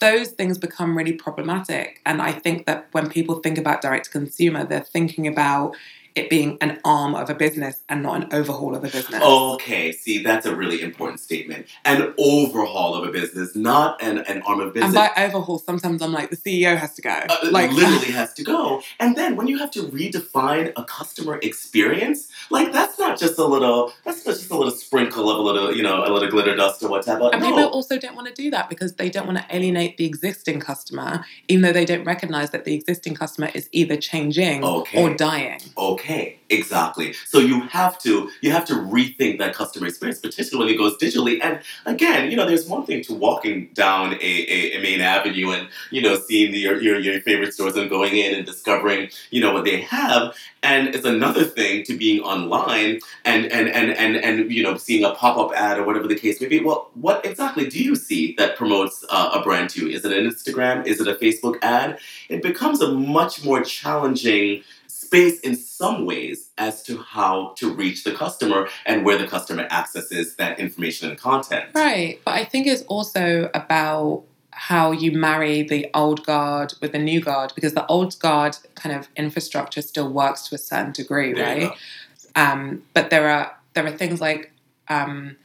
those 0.00 0.28
things 0.28 0.58
become 0.58 0.96
really 0.96 1.12
problematic. 1.12 2.00
And 2.06 2.22
I 2.22 2.32
think 2.32 2.66
that 2.66 2.88
when 2.92 3.08
people 3.08 3.36
think 3.40 3.58
about 3.58 3.82
direct 3.82 4.06
to 4.06 4.10
consumer, 4.10 4.64
they're 4.64 4.80
thinking 4.80 5.26
about 5.26 5.76
it 6.18 6.28
being 6.28 6.58
an 6.60 6.80
arm 6.84 7.14
of 7.14 7.30
a 7.30 7.34
business 7.34 7.82
and 7.88 8.02
not 8.02 8.22
an 8.22 8.28
overhaul 8.32 8.74
of 8.74 8.84
a 8.84 8.88
business. 8.88 9.22
Okay, 9.22 9.92
see, 9.92 10.22
that's 10.22 10.46
a 10.46 10.54
really 10.54 10.82
important 10.82 11.20
statement. 11.20 11.66
An 11.84 12.12
overhaul 12.18 12.94
of 12.94 13.08
a 13.08 13.12
business, 13.12 13.54
not 13.54 14.02
an, 14.02 14.18
an 14.18 14.42
arm 14.42 14.60
of 14.60 14.74
business. 14.74 14.94
And 14.94 14.94
by 14.94 15.24
overhaul, 15.24 15.58
sometimes 15.58 16.02
I'm 16.02 16.12
like, 16.12 16.30
the 16.30 16.36
CEO 16.36 16.76
has 16.76 16.94
to 16.94 17.02
go. 17.02 17.10
Uh, 17.10 17.50
like 17.50 17.70
literally 17.72 18.12
has 18.20 18.34
to 18.34 18.44
go. 18.44 18.82
And 18.98 19.16
then 19.16 19.36
when 19.36 19.46
you 19.46 19.58
have 19.58 19.70
to 19.72 19.82
redefine 19.84 20.72
a 20.76 20.84
customer 20.84 21.38
experience, 21.42 22.28
like 22.50 22.72
that's 22.72 22.98
not 22.98 23.18
just 23.18 23.38
a 23.38 23.44
little, 23.44 23.92
that's 24.04 24.26
not 24.26 24.34
just 24.34 24.50
a 24.50 24.56
little 24.56 24.72
sprinkle 24.72 25.30
of 25.30 25.38
a 25.38 25.42
little, 25.42 25.74
you 25.74 25.82
know, 25.82 26.04
a 26.04 26.10
little 26.12 26.28
glitter 26.28 26.56
dust 26.56 26.82
or 26.82 26.90
whatever. 26.90 27.30
And 27.32 27.42
no. 27.42 27.48
people 27.48 27.64
also 27.68 27.98
don't 27.98 28.16
want 28.16 28.28
to 28.28 28.34
do 28.34 28.50
that 28.50 28.68
because 28.68 28.94
they 28.94 29.08
don't 29.08 29.26
want 29.26 29.38
to 29.38 29.46
alienate 29.54 29.96
the 29.96 30.04
existing 30.04 30.60
customer, 30.60 31.24
even 31.46 31.62
though 31.62 31.72
they 31.72 31.84
don't 31.84 32.04
recognize 32.04 32.50
that 32.50 32.64
the 32.64 32.74
existing 32.74 33.14
customer 33.14 33.50
is 33.54 33.68
either 33.72 33.96
changing 33.96 34.64
okay. 34.64 35.02
or 35.02 35.14
dying. 35.14 35.60
Okay 35.76 36.07
okay 36.08 36.38
exactly. 36.50 37.12
So 37.26 37.38
you 37.38 37.60
have 37.68 37.98
to 38.00 38.30
you 38.40 38.50
have 38.52 38.64
to 38.66 38.74
rethink 38.74 39.38
that 39.38 39.54
customer 39.54 39.86
experience 39.86 40.18
particularly 40.18 40.64
when 40.64 40.74
it 40.74 40.78
goes 40.78 40.96
digitally. 40.96 41.38
And 41.42 41.60
again 41.84 42.30
you 42.30 42.36
know 42.36 42.46
there's 42.46 42.66
one 42.66 42.86
thing 42.86 43.02
to 43.04 43.14
walking 43.14 43.68
down 43.74 44.14
a, 44.14 44.16
a, 44.16 44.78
a 44.78 44.82
main 44.82 45.00
avenue 45.00 45.50
and 45.50 45.68
you 45.90 46.00
know 46.00 46.16
seeing 46.16 46.52
the, 46.52 46.58
your, 46.58 46.80
your, 46.80 46.98
your 46.98 47.20
favorite 47.20 47.52
stores 47.52 47.76
and 47.76 47.90
going 47.90 48.16
in 48.16 48.34
and 48.34 48.46
discovering 48.46 49.10
you 49.30 49.40
know 49.40 49.52
what 49.52 49.64
they 49.64 49.80
have. 49.82 50.34
And 50.62 50.88
it's 50.88 51.04
another 51.04 51.44
thing 51.44 51.84
to 51.84 51.96
being 51.96 52.20
online 52.22 53.00
and 53.24 53.46
and 53.46 53.68
and 53.68 53.90
and, 53.90 54.16
and 54.16 54.50
you 54.50 54.62
know 54.62 54.76
seeing 54.76 55.04
a 55.04 55.14
pop-up 55.14 55.52
ad 55.54 55.78
or 55.78 55.84
whatever 55.84 56.08
the 56.08 56.18
case 56.18 56.40
may 56.40 56.48
be. 56.48 56.60
Well 56.60 56.90
what 56.94 57.24
exactly 57.26 57.68
do 57.68 57.82
you 57.82 57.94
see 57.94 58.34
that 58.38 58.56
promotes 58.56 59.04
uh, 59.10 59.32
a 59.34 59.42
brand 59.42 59.70
to 59.70 59.86
you? 59.86 59.94
Is 59.94 60.04
it 60.04 60.12
an 60.12 60.28
instagram? 60.28 60.86
Is 60.86 61.00
it 61.00 61.08
a 61.08 61.14
facebook 61.14 61.58
ad? 61.62 61.98
It 62.30 62.42
becomes 62.42 62.80
a 62.80 62.90
much 62.92 63.44
more 63.44 63.62
challenging 63.62 64.62
space 65.08 65.40
in 65.40 65.56
some 65.56 66.04
ways 66.04 66.50
as 66.58 66.82
to 66.82 66.98
how 66.98 67.54
to 67.56 67.72
reach 67.72 68.04
the 68.04 68.12
customer 68.12 68.68
and 68.84 69.06
where 69.06 69.16
the 69.16 69.26
customer 69.26 69.66
accesses 69.70 70.36
that 70.36 70.60
information 70.60 71.08
and 71.08 71.18
content. 71.18 71.70
Right. 71.74 72.20
But 72.26 72.34
I 72.34 72.44
think 72.44 72.66
it's 72.66 72.82
also 72.82 73.50
about 73.54 74.24
how 74.50 74.92
you 74.92 75.12
marry 75.12 75.62
the 75.62 75.88
old 75.94 76.26
guard 76.26 76.74
with 76.82 76.92
the 76.92 76.98
new 76.98 77.22
guard 77.22 77.52
because 77.54 77.72
the 77.72 77.86
old 77.86 78.18
guard 78.18 78.58
kind 78.74 78.94
of 78.94 79.08
infrastructure 79.16 79.80
still 79.80 80.12
works 80.12 80.46
to 80.48 80.54
a 80.56 80.58
certain 80.58 80.92
degree, 80.92 81.32
there 81.32 81.68
right? 81.68 81.72
Um, 82.36 82.82
but 82.92 83.08
there 83.08 83.30
are 83.30 83.56
there 83.72 83.86
are 83.86 83.96
things 83.96 84.20
like 84.20 84.52
um, 84.88 85.36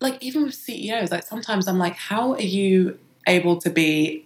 like 0.00 0.22
even 0.22 0.42
with 0.44 0.54
CEOs, 0.54 1.10
like 1.10 1.22
sometimes 1.22 1.66
I'm 1.66 1.78
like, 1.78 1.94
how 1.94 2.34
are 2.34 2.42
you 2.42 2.98
able 3.26 3.56
to 3.58 3.70
be 3.70 4.25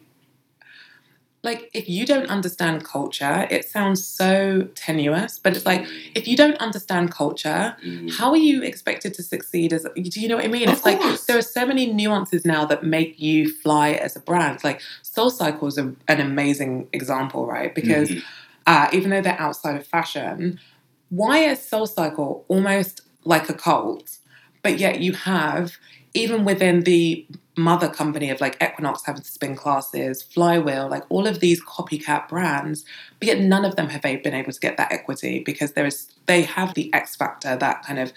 like 1.43 1.71
if 1.73 1.89
you 1.89 2.05
don't 2.05 2.27
understand 2.27 2.85
culture 2.85 3.47
it 3.51 3.65
sounds 3.65 4.05
so 4.05 4.69
tenuous 4.75 5.39
but 5.39 5.57
it's 5.57 5.65
like 5.65 5.87
if 6.15 6.29
you 6.29 6.37
don't 6.37 6.57
understand 6.59 7.11
culture 7.11 7.77
mm. 7.85 8.13
how 8.19 8.31
are 8.31 8.37
you 8.37 8.63
expected 8.63 9.15
to 9.15 9.23
succeed 9.23 9.73
as 9.73 9.87
do 9.95 10.21
you 10.21 10.29
know 10.29 10.37
what 10.37 10.45
i 10.45 10.49
mean 10.49 10.69
of 10.69 10.75
it's 10.75 10.83
course. 10.83 11.03
like 11.03 11.27
there 11.27 11.39
are 11.39 11.43
so 11.43 11.67
many 11.67 11.91
nuances 11.93 12.45
now 12.45 12.65
that 12.65 12.85
make 12.85 13.19
you 13.19 13.51
fly 13.51 13.93
as 13.93 14.17
a 14.17 14.21
brand 14.21 14.63
like 14.65 14.81
SoulCycle 15.03 15.69
is 15.69 15.79
a, 15.79 15.95
an 16.09 16.21
amazing 16.21 16.89
example 16.93 17.47
right 17.47 17.75
because 17.75 18.11
mm-hmm. 18.11 18.21
uh, 18.67 18.89
even 18.93 19.11
though 19.11 19.23
they're 19.23 19.41
outside 19.41 19.77
of 19.77 19.87
fashion 19.87 20.61
why 21.09 21.39
is 21.39 21.59
SoulCycle 21.59 22.45
almost 22.49 23.03
like 23.25 23.49
a 23.49 23.55
cult 23.55 24.19
but 24.63 24.79
yet 24.79 25.01
you 25.01 25.13
have 25.13 25.79
even 26.15 26.45
within 26.45 26.83
the 26.83 27.27
mother 27.57 27.89
company 27.89 28.31
of 28.31 28.41
like 28.41 28.63
Equinox 28.63 29.05
having 29.05 29.23
to 29.23 29.31
spin 29.31 29.57
classes, 29.57 30.23
Flywheel, 30.23 30.89
like 30.89 31.05
all 31.09 31.27
of 31.27 31.41
these 31.41 31.63
copycat 31.65 32.29
brands, 32.29 32.85
but 33.19 33.29
yet 33.29 33.41
none 33.41 33.65
of 33.65 33.77
them 33.77 33.89
have 33.89 34.03
been 34.03 34.35
able 34.35 34.53
to 34.53 34.61
get 34.61 34.77
that 34.77 34.93
equity 34.93 35.43
because 35.45 35.73
there 35.73 35.87
is 35.87 36.13
they 36.27 36.43
have 36.43 36.75
the 36.75 36.93
X 36.95 37.17
factor, 37.17 37.57
that 37.57 37.85
kind 37.85 37.99
of 37.99 38.13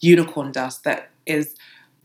unicorn 0.00 0.52
dust 0.52 0.84
that 0.84 1.10
is 1.26 1.54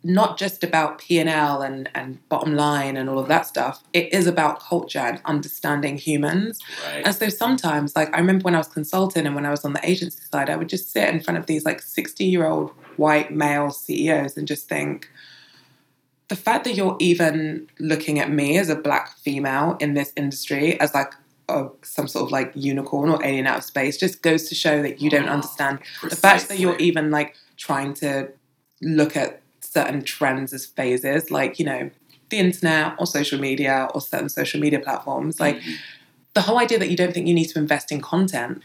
not 0.06 0.38
just 0.38 0.64
about 0.64 0.98
P&L 0.98 1.62
and, 1.62 1.90
and 1.96 2.28
bottom 2.28 2.56
line 2.56 2.98
and 2.98 3.10
all 3.10 3.20
of 3.20 3.30
that 3.30 3.46
stuff. 3.46 3.84
It 3.94 4.14
is 4.14 4.28
about 4.28 4.60
culture 4.60 5.00
and 5.00 5.22
understanding 5.24 5.98
humans. 5.98 6.60
Right. 6.86 7.04
And 7.06 7.16
so 7.16 7.30
sometimes, 7.30 7.96
like 7.96 8.14
I 8.14 8.20
remember 8.20 8.44
when 8.44 8.56
I 8.56 8.58
was 8.58 8.68
consulting 8.68 9.26
and 9.26 9.34
when 9.34 9.46
I 9.46 9.50
was 9.50 9.64
on 9.64 9.72
the 9.72 9.90
agency 9.90 10.22
side, 10.30 10.50
I 10.50 10.58
would 10.58 10.68
just 10.68 10.92
sit 10.92 11.08
in 11.08 11.22
front 11.22 11.38
of 11.38 11.46
these 11.46 11.64
like 11.64 11.82
60 11.82 12.26
year 12.26 12.46
old 12.46 12.72
white 12.98 13.32
male 13.32 13.70
CEOs 13.72 14.36
and 14.36 14.46
just 14.46 14.68
think, 14.68 15.10
the 16.30 16.36
fact 16.36 16.64
that 16.66 16.76
you're 16.76 16.96
even 17.00 17.68
looking 17.80 18.20
at 18.20 18.32
me 18.32 18.58
as 18.58 18.70
a 18.70 18.76
black 18.76 19.18
female 19.18 19.78
in 19.80 19.94
this 19.94 20.12
industry 20.16 20.80
as 20.80 20.94
like 20.94 21.14
a, 21.50 21.68
some 21.82 22.08
sort 22.08 22.26
of 22.26 22.32
like 22.32 22.52
unicorn 22.56 23.10
or 23.10 23.24
alien 23.24 23.46
out 23.46 23.58
of 23.58 23.64
space 23.64 23.98
just 23.98 24.22
goes 24.22 24.48
to 24.50 24.56
show 24.56 24.82
that 24.82 25.02
you 25.02 25.10
don't 25.10 25.28
understand 25.28 25.80
the 26.04 26.16
fact 26.16 26.48
that 26.50 26.60
you're 26.60 26.78
even 26.78 27.12
like 27.12 27.36
trying 27.58 27.94
to 27.96 28.30
look 28.82 29.16
at 29.18 29.42
certain 29.62 30.02
trends 30.04 30.54
as 30.54 30.66
phases 30.66 31.32
like 31.32 31.60
you 31.60 31.66
know 31.66 31.90
the 32.30 32.38
internet 32.40 32.94
or 32.98 33.06
social 33.06 33.40
media 33.40 33.88
or 33.94 34.02
certain 34.02 34.30
social 34.30 34.60
media 34.60 34.80
platforms 34.80 35.40
like 35.40 35.58
Mhm. 35.58 35.76
the 36.34 36.42
whole 36.42 36.58
idea 36.58 36.80
that 36.80 36.90
you 36.90 36.96
don't 36.98 37.14
think 37.14 37.28
you 37.28 37.34
need 37.34 37.46
to 37.50 37.60
invest 37.60 37.92
in 37.92 38.02
content 38.02 38.62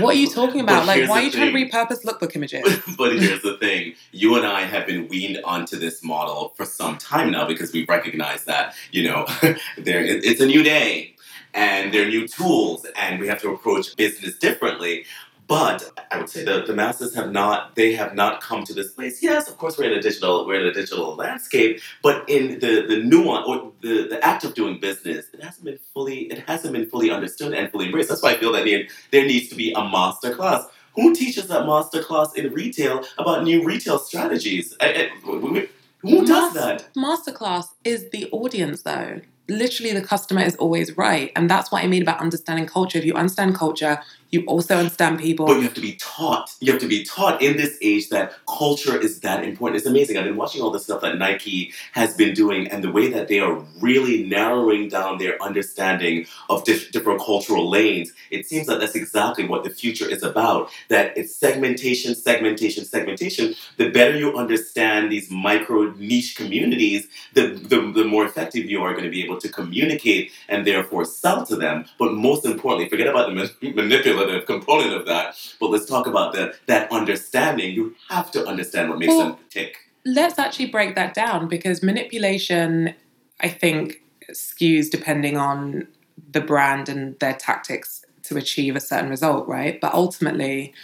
what 0.00 0.14
are 0.14 0.18
you 0.18 0.28
talking 0.28 0.64
But 0.66 0.72
about 0.72 0.86
like 0.86 1.08
why 1.08 1.20
are 1.20 1.22
you 1.24 1.30
trying 1.30 1.52
to 1.52 1.58
repurpose 1.58 2.04
lookbook 2.04 2.36
images? 2.36 2.62
But 2.96 3.16
here's 3.16 3.42
the 3.42 3.56
thing. 3.56 3.94
You 4.12 4.36
and 4.36 4.46
I 4.46 4.62
have 4.62 4.86
been 4.86 5.08
weaned 5.08 5.40
onto 5.44 5.76
this 5.76 6.04
model 6.04 6.52
for 6.56 6.64
some 6.64 6.98
time 6.98 7.30
now 7.30 7.46
because 7.46 7.72
we 7.72 7.84
recognize 7.86 8.44
that, 8.44 8.74
you 8.92 9.04
know, 9.04 9.26
there 9.78 10.02
it's 10.04 10.40
a 10.40 10.46
new 10.46 10.62
day 10.62 11.14
and 11.54 11.92
there 11.92 12.06
are 12.06 12.08
new 12.08 12.28
tools 12.28 12.86
and 12.96 13.18
we 13.18 13.26
have 13.28 13.40
to 13.42 13.50
approach 13.50 13.96
business 13.96 14.36
differently. 14.36 15.04
But 15.48 15.90
I 16.10 16.18
would 16.18 16.28
say 16.28 16.44
that 16.44 16.66
the 16.66 16.74
masses 16.74 17.14
have 17.14 17.32
not 17.32 17.74
they 17.74 17.94
have 17.94 18.14
not 18.14 18.42
come 18.42 18.64
to 18.64 18.74
this 18.74 18.92
place. 18.92 19.22
Yes, 19.22 19.48
of 19.48 19.56
course 19.56 19.78
we're 19.78 19.90
in 19.90 19.98
a 19.98 20.02
digital 20.02 20.46
we're 20.46 20.60
in 20.60 20.66
a 20.66 20.74
digital 20.74 21.14
landscape, 21.16 21.80
but 22.02 22.28
in 22.28 22.58
the, 22.60 22.84
the 22.86 23.02
nuance 23.02 23.46
or 23.48 23.72
the, 23.80 24.08
the 24.08 24.22
act 24.22 24.44
of 24.44 24.54
doing 24.54 24.78
business, 24.78 25.26
it 25.32 25.42
hasn't 25.42 25.64
been 25.64 25.78
fully 25.94 26.24
it 26.24 26.40
hasn't 26.46 26.74
been 26.74 26.88
fully 26.88 27.10
understood 27.10 27.54
and 27.54 27.72
fully 27.72 27.86
embraced. 27.86 28.10
That's 28.10 28.22
why 28.22 28.32
I 28.32 28.36
feel 28.36 28.52
that 28.52 28.66
there, 28.66 28.84
there 29.10 29.24
needs 29.24 29.48
to 29.48 29.54
be 29.54 29.72
a 29.72 29.80
master 29.82 30.34
class 30.34 30.66
who 30.94 31.14
teaches 31.14 31.46
that 31.46 31.64
master 31.64 32.02
class 32.02 32.34
in 32.34 32.52
retail 32.52 33.04
about 33.18 33.44
new 33.44 33.64
retail 33.64 33.98
strategies? 33.98 34.76
I- 34.80 35.10
I- 35.24 35.68
who 36.02 36.24
does 36.24 36.54
that? 36.54 36.88
Masterclass 36.96 37.66
is 37.84 38.10
the 38.10 38.28
audience, 38.30 38.82
though. 38.82 39.20
Literally, 39.48 39.92
the 39.92 40.02
customer 40.02 40.42
is 40.42 40.54
always 40.56 40.96
right. 40.96 41.32
And 41.34 41.50
that's 41.50 41.72
what 41.72 41.82
I 41.82 41.86
mean 41.86 42.02
about 42.02 42.20
understanding 42.20 42.66
culture. 42.66 42.98
If 42.98 43.04
you 43.04 43.14
understand 43.14 43.54
culture, 43.54 44.00
you 44.30 44.44
also 44.46 44.76
understand 44.76 45.20
people. 45.20 45.46
But 45.46 45.56
you 45.56 45.62
have 45.62 45.74
to 45.74 45.80
be 45.80 45.96
taught. 45.96 46.54
You 46.60 46.72
have 46.72 46.80
to 46.82 46.88
be 46.88 47.04
taught 47.04 47.40
in 47.40 47.56
this 47.56 47.78
age 47.80 48.10
that 48.10 48.34
culture 48.46 48.96
is 49.00 49.20
that 49.20 49.44
important. 49.44 49.78
It's 49.78 49.86
amazing. 49.86 50.18
I've 50.18 50.24
been 50.24 50.36
watching 50.36 50.60
all 50.60 50.70
the 50.70 50.80
stuff 50.80 51.00
that 51.00 51.18
Nike 51.18 51.72
has 51.92 52.14
been 52.14 52.34
doing 52.34 52.68
and 52.68 52.84
the 52.84 52.92
way 52.92 53.10
that 53.10 53.28
they 53.28 53.40
are 53.40 53.64
really 53.80 54.24
narrowing 54.24 54.88
down 54.88 55.18
their 55.18 55.42
understanding 55.42 56.26
of 56.50 56.64
dif- 56.64 56.90
different 56.92 57.20
cultural 57.20 57.70
lanes. 57.70 58.12
It 58.30 58.46
seems 58.46 58.66
that 58.66 58.80
that's 58.80 58.94
exactly 58.94 59.46
what 59.46 59.64
the 59.64 59.70
future 59.70 60.08
is 60.08 60.22
about. 60.22 60.70
That 60.88 61.16
it's 61.16 61.34
segmentation, 61.34 62.14
segmentation, 62.14 62.84
segmentation. 62.84 63.54
The 63.76 63.90
better 63.90 64.16
you 64.16 64.36
understand 64.36 65.10
these 65.10 65.30
micro 65.30 65.92
niche 65.92 66.36
communities, 66.36 67.08
the, 67.34 67.48
the, 67.48 67.92
the 67.92 68.04
more 68.04 68.26
effective 68.26 68.66
you 68.66 68.82
are 68.82 68.92
going 68.92 69.04
to 69.04 69.10
be 69.10 69.24
able 69.24 69.40
to 69.40 69.48
communicate 69.48 70.32
and 70.48 70.66
therefore 70.66 71.04
sell 71.04 71.46
to 71.46 71.56
them. 71.56 71.86
But 71.98 72.12
most 72.12 72.44
importantly, 72.44 72.88
forget 72.88 73.06
about 73.06 73.28
the 73.28 73.34
ma- 73.34 73.70
manipulative 74.18 74.46
component 74.46 74.92
of 74.94 75.06
that. 75.06 75.36
But 75.60 75.70
let's 75.70 75.86
talk 75.86 76.06
about 76.06 76.32
the, 76.32 76.54
that 76.66 76.90
understanding. 76.92 77.72
You 77.72 77.94
have 78.08 78.30
to 78.32 78.46
understand 78.46 78.90
what 78.90 78.98
makes 78.98 79.08
Well, 79.08 79.26
them 79.26 79.36
tick. 79.50 79.76
Let's 80.04 80.38
actually 80.38 80.66
break 80.66 80.94
that 80.94 81.14
down 81.14 81.48
because 81.48 81.82
manipulation, 81.82 82.94
I 83.40 83.48
think, 83.48 84.02
skews 84.32 84.90
depending 84.90 85.36
on 85.36 85.88
the 86.32 86.40
brand 86.40 86.88
and 86.88 87.18
their 87.18 87.34
tactics 87.34 88.04
to 88.24 88.36
achieve 88.36 88.76
a 88.76 88.80
certain 88.80 89.08
result, 89.08 89.48
right? 89.48 89.80
But 89.80 89.94
ultimately, 89.94 90.74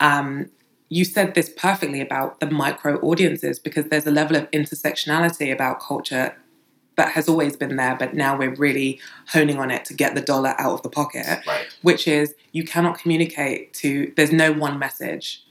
um, 0.00 0.50
you 0.88 1.04
said 1.04 1.34
this 1.34 1.48
perfectly 1.50 2.00
about 2.00 2.40
the 2.40 2.50
micro 2.50 2.98
audiences 3.00 3.58
because 3.58 3.86
there's 3.86 4.06
a 4.06 4.10
level 4.10 4.36
of 4.36 4.50
intersectionality 4.50 5.52
about 5.52 5.80
culture 5.80 6.34
that 6.98 7.12
has 7.12 7.28
always 7.28 7.56
been 7.56 7.76
there, 7.76 7.96
but 7.98 8.12
now 8.14 8.36
we're 8.36 8.54
really 8.54 9.00
honing 9.28 9.58
on 9.58 9.70
it 9.70 9.84
to 9.86 9.94
get 9.94 10.14
the 10.14 10.20
dollar 10.20 10.54
out 10.58 10.72
of 10.74 10.82
the 10.82 10.90
pocket, 10.90 11.40
Right. 11.46 11.66
which 11.82 12.06
is 12.06 12.34
you 12.52 12.64
cannot 12.64 12.98
communicate 12.98 13.72
to, 13.74 14.12
there's 14.16 14.32
no 14.32 14.52
one 14.52 14.78
message. 14.78 15.42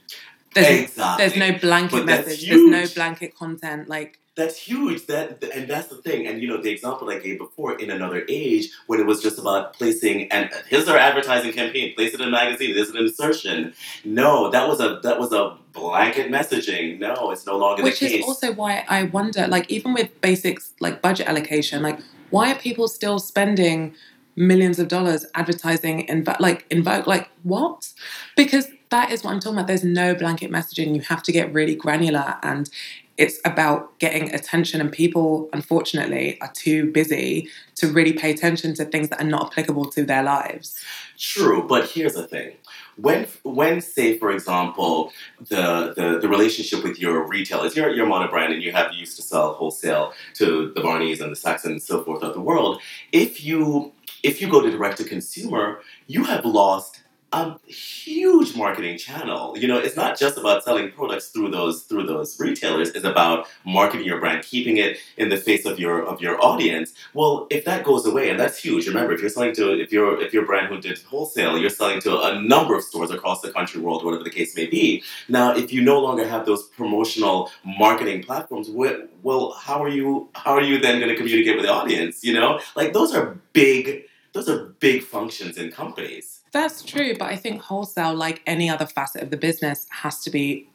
There's, 0.54 0.84
Exactly. 0.90 1.26
there's 1.26 1.36
no 1.38 1.58
blanket 1.58 2.04
message. 2.04 2.48
There's 2.48 2.64
no 2.64 2.86
blanket 2.94 3.36
content. 3.36 3.88
Like, 3.88 4.18
That's 4.38 4.56
huge. 4.56 5.06
That 5.06 5.42
and 5.52 5.68
that's 5.68 5.88
the 5.88 5.96
thing. 5.96 6.28
And 6.28 6.40
you 6.40 6.46
know, 6.46 6.62
the 6.62 6.70
example 6.70 7.10
I 7.10 7.18
gave 7.18 7.38
before 7.38 7.76
in 7.76 7.90
another 7.90 8.24
age, 8.28 8.70
when 8.86 9.00
it 9.00 9.06
was 9.06 9.20
just 9.20 9.36
about 9.36 9.72
placing 9.72 10.30
and 10.30 10.48
here's 10.68 10.86
our 10.86 10.96
advertising 10.96 11.52
campaign, 11.52 11.92
place 11.96 12.14
it 12.14 12.20
in 12.20 12.28
a 12.28 12.30
magazine, 12.30 12.72
there's 12.72 12.90
an 12.90 12.98
insertion. 12.98 13.74
No, 14.04 14.48
that 14.50 14.68
was 14.68 14.78
a 14.78 15.00
that 15.02 15.18
was 15.18 15.32
a 15.32 15.58
blanket 15.72 16.30
messaging. 16.30 17.00
No, 17.00 17.32
it's 17.32 17.46
no 17.46 17.58
longer 17.58 17.82
which 17.82 17.98
the 17.98 18.06
case. 18.06 18.20
is 18.20 18.26
also 18.26 18.52
why 18.52 18.84
I 18.88 19.02
wonder, 19.02 19.48
like, 19.48 19.68
even 19.72 19.92
with 19.92 20.08
basics 20.20 20.72
like 20.78 21.02
budget 21.02 21.26
allocation, 21.26 21.82
like, 21.82 21.98
why 22.30 22.52
are 22.52 22.58
people 22.60 22.86
still 22.86 23.18
spending 23.18 23.96
millions 24.36 24.78
of 24.78 24.86
dollars 24.86 25.26
advertising 25.34 26.02
in 26.02 26.24
like 26.38 26.64
in 26.70 26.84
Vogue? 26.84 27.08
Like, 27.08 27.28
what? 27.42 27.92
Because 28.36 28.68
that 28.90 29.10
is 29.10 29.24
what 29.24 29.32
I'm 29.32 29.40
talking 29.40 29.58
about. 29.58 29.66
There's 29.66 29.82
no 29.82 30.14
blanket 30.14 30.52
messaging. 30.52 30.94
You 30.94 31.00
have 31.00 31.24
to 31.24 31.32
get 31.32 31.52
really 31.52 31.74
granular, 31.74 32.36
and 32.44 32.70
it's 33.18 33.40
about 33.44 33.98
getting 33.98 34.32
attention. 34.32 34.80
And 34.80 34.92
people, 34.92 35.50
unfortunately, 35.52 36.40
are 36.40 36.52
too 36.52 36.90
busy 36.92 37.48
to 37.74 37.88
really 37.88 38.12
pay 38.12 38.30
attention 38.30 38.74
to 38.74 38.84
things 38.84 39.08
that 39.08 39.20
are 39.20 39.26
not 39.26 39.50
applicable 39.50 39.86
to 39.90 40.04
their 40.04 40.22
lives. 40.22 40.76
True, 41.18 41.66
but 41.66 41.90
here's 41.90 42.14
the 42.14 42.26
thing. 42.26 42.52
When, 42.96 43.26
when 43.42 43.80
say, 43.80 44.18
for 44.18 44.30
example, 44.30 45.12
the, 45.40 45.92
the, 45.96 46.18
the 46.20 46.28
relationship 46.28 46.82
with 46.82 46.98
your 46.98 47.26
retailers, 47.26 47.76
your, 47.76 47.90
your 47.90 48.06
mono 48.06 48.28
brand, 48.28 48.52
and 48.52 48.62
you 48.62 48.72
have 48.72 48.92
used 48.92 49.16
to 49.16 49.22
sell 49.22 49.52
wholesale 49.54 50.12
to 50.34 50.72
the 50.74 50.80
Barneys 50.80 51.20
and 51.20 51.30
the 51.30 51.36
Saks 51.36 51.64
and 51.64 51.82
so 51.82 52.02
forth 52.04 52.22
of 52.22 52.34
the 52.34 52.40
world, 52.40 52.80
if 53.12 53.44
you 53.44 53.92
if 54.24 54.40
you 54.42 54.50
go 54.50 54.60
to 54.60 54.70
direct 54.70 54.98
to 54.98 55.04
consumer, 55.04 55.80
you 56.08 56.24
have 56.24 56.44
lost 56.44 57.02
a 57.32 57.58
huge 57.66 58.56
marketing 58.56 58.96
channel. 58.96 59.56
You 59.56 59.68
know, 59.68 59.78
it's 59.78 59.96
not 59.96 60.18
just 60.18 60.38
about 60.38 60.64
selling 60.64 60.90
products 60.90 61.28
through 61.28 61.50
those 61.50 61.82
through 61.82 62.06
those 62.06 62.40
retailers. 62.40 62.90
It's 62.90 63.04
about 63.04 63.46
marketing 63.66 64.06
your 64.06 64.18
brand, 64.18 64.44
keeping 64.44 64.78
it 64.78 64.98
in 65.18 65.28
the 65.28 65.36
face 65.36 65.66
of 65.66 65.78
your 65.78 66.04
of 66.04 66.22
your 66.22 66.42
audience. 66.42 66.94
Well, 67.12 67.46
if 67.50 67.66
that 67.66 67.84
goes 67.84 68.06
away, 68.06 68.30
and 68.30 68.40
that's 68.40 68.58
huge. 68.58 68.86
Remember, 68.88 69.12
if 69.12 69.20
you're 69.20 69.28
selling 69.28 69.54
to 69.56 69.78
if 69.78 69.92
you're 69.92 70.20
if 70.20 70.32
your 70.32 70.46
brand 70.46 70.68
who 70.68 70.80
did 70.80 70.98
wholesale, 71.02 71.58
you're 71.58 71.68
selling 71.70 72.00
to 72.02 72.18
a 72.22 72.40
number 72.40 72.74
of 72.74 72.82
stores 72.82 73.10
across 73.10 73.42
the 73.42 73.52
country, 73.52 73.80
world, 73.80 74.04
whatever 74.04 74.24
the 74.24 74.30
case 74.30 74.56
may 74.56 74.66
be. 74.66 75.02
Now, 75.28 75.54
if 75.54 75.70
you 75.70 75.82
no 75.82 76.00
longer 76.00 76.26
have 76.26 76.46
those 76.46 76.68
promotional 76.68 77.50
marketing 77.64 78.22
platforms, 78.22 78.70
well, 78.70 79.52
how 79.52 79.82
are 79.82 79.88
you 79.90 80.30
how 80.34 80.52
are 80.52 80.62
you 80.62 80.78
then 80.80 80.98
going 80.98 81.10
to 81.10 81.16
communicate 81.16 81.56
with 81.56 81.66
the 81.66 81.72
audience? 81.72 82.24
You 82.24 82.34
know, 82.34 82.60
like 82.74 82.94
those 82.94 83.14
are 83.14 83.38
big 83.52 84.04
those 84.32 84.48
are 84.48 84.66
big 84.80 85.02
functions 85.02 85.58
in 85.58 85.70
companies. 85.70 86.37
That's 86.52 86.82
true, 86.82 87.16
but 87.18 87.26
I 87.26 87.36
think 87.36 87.62
wholesale, 87.62 88.14
like 88.14 88.42
any 88.46 88.70
other 88.70 88.86
facet 88.86 89.22
of 89.22 89.30
the 89.30 89.36
business, 89.36 89.86
has 89.90 90.20
to 90.22 90.30
be 90.30 90.68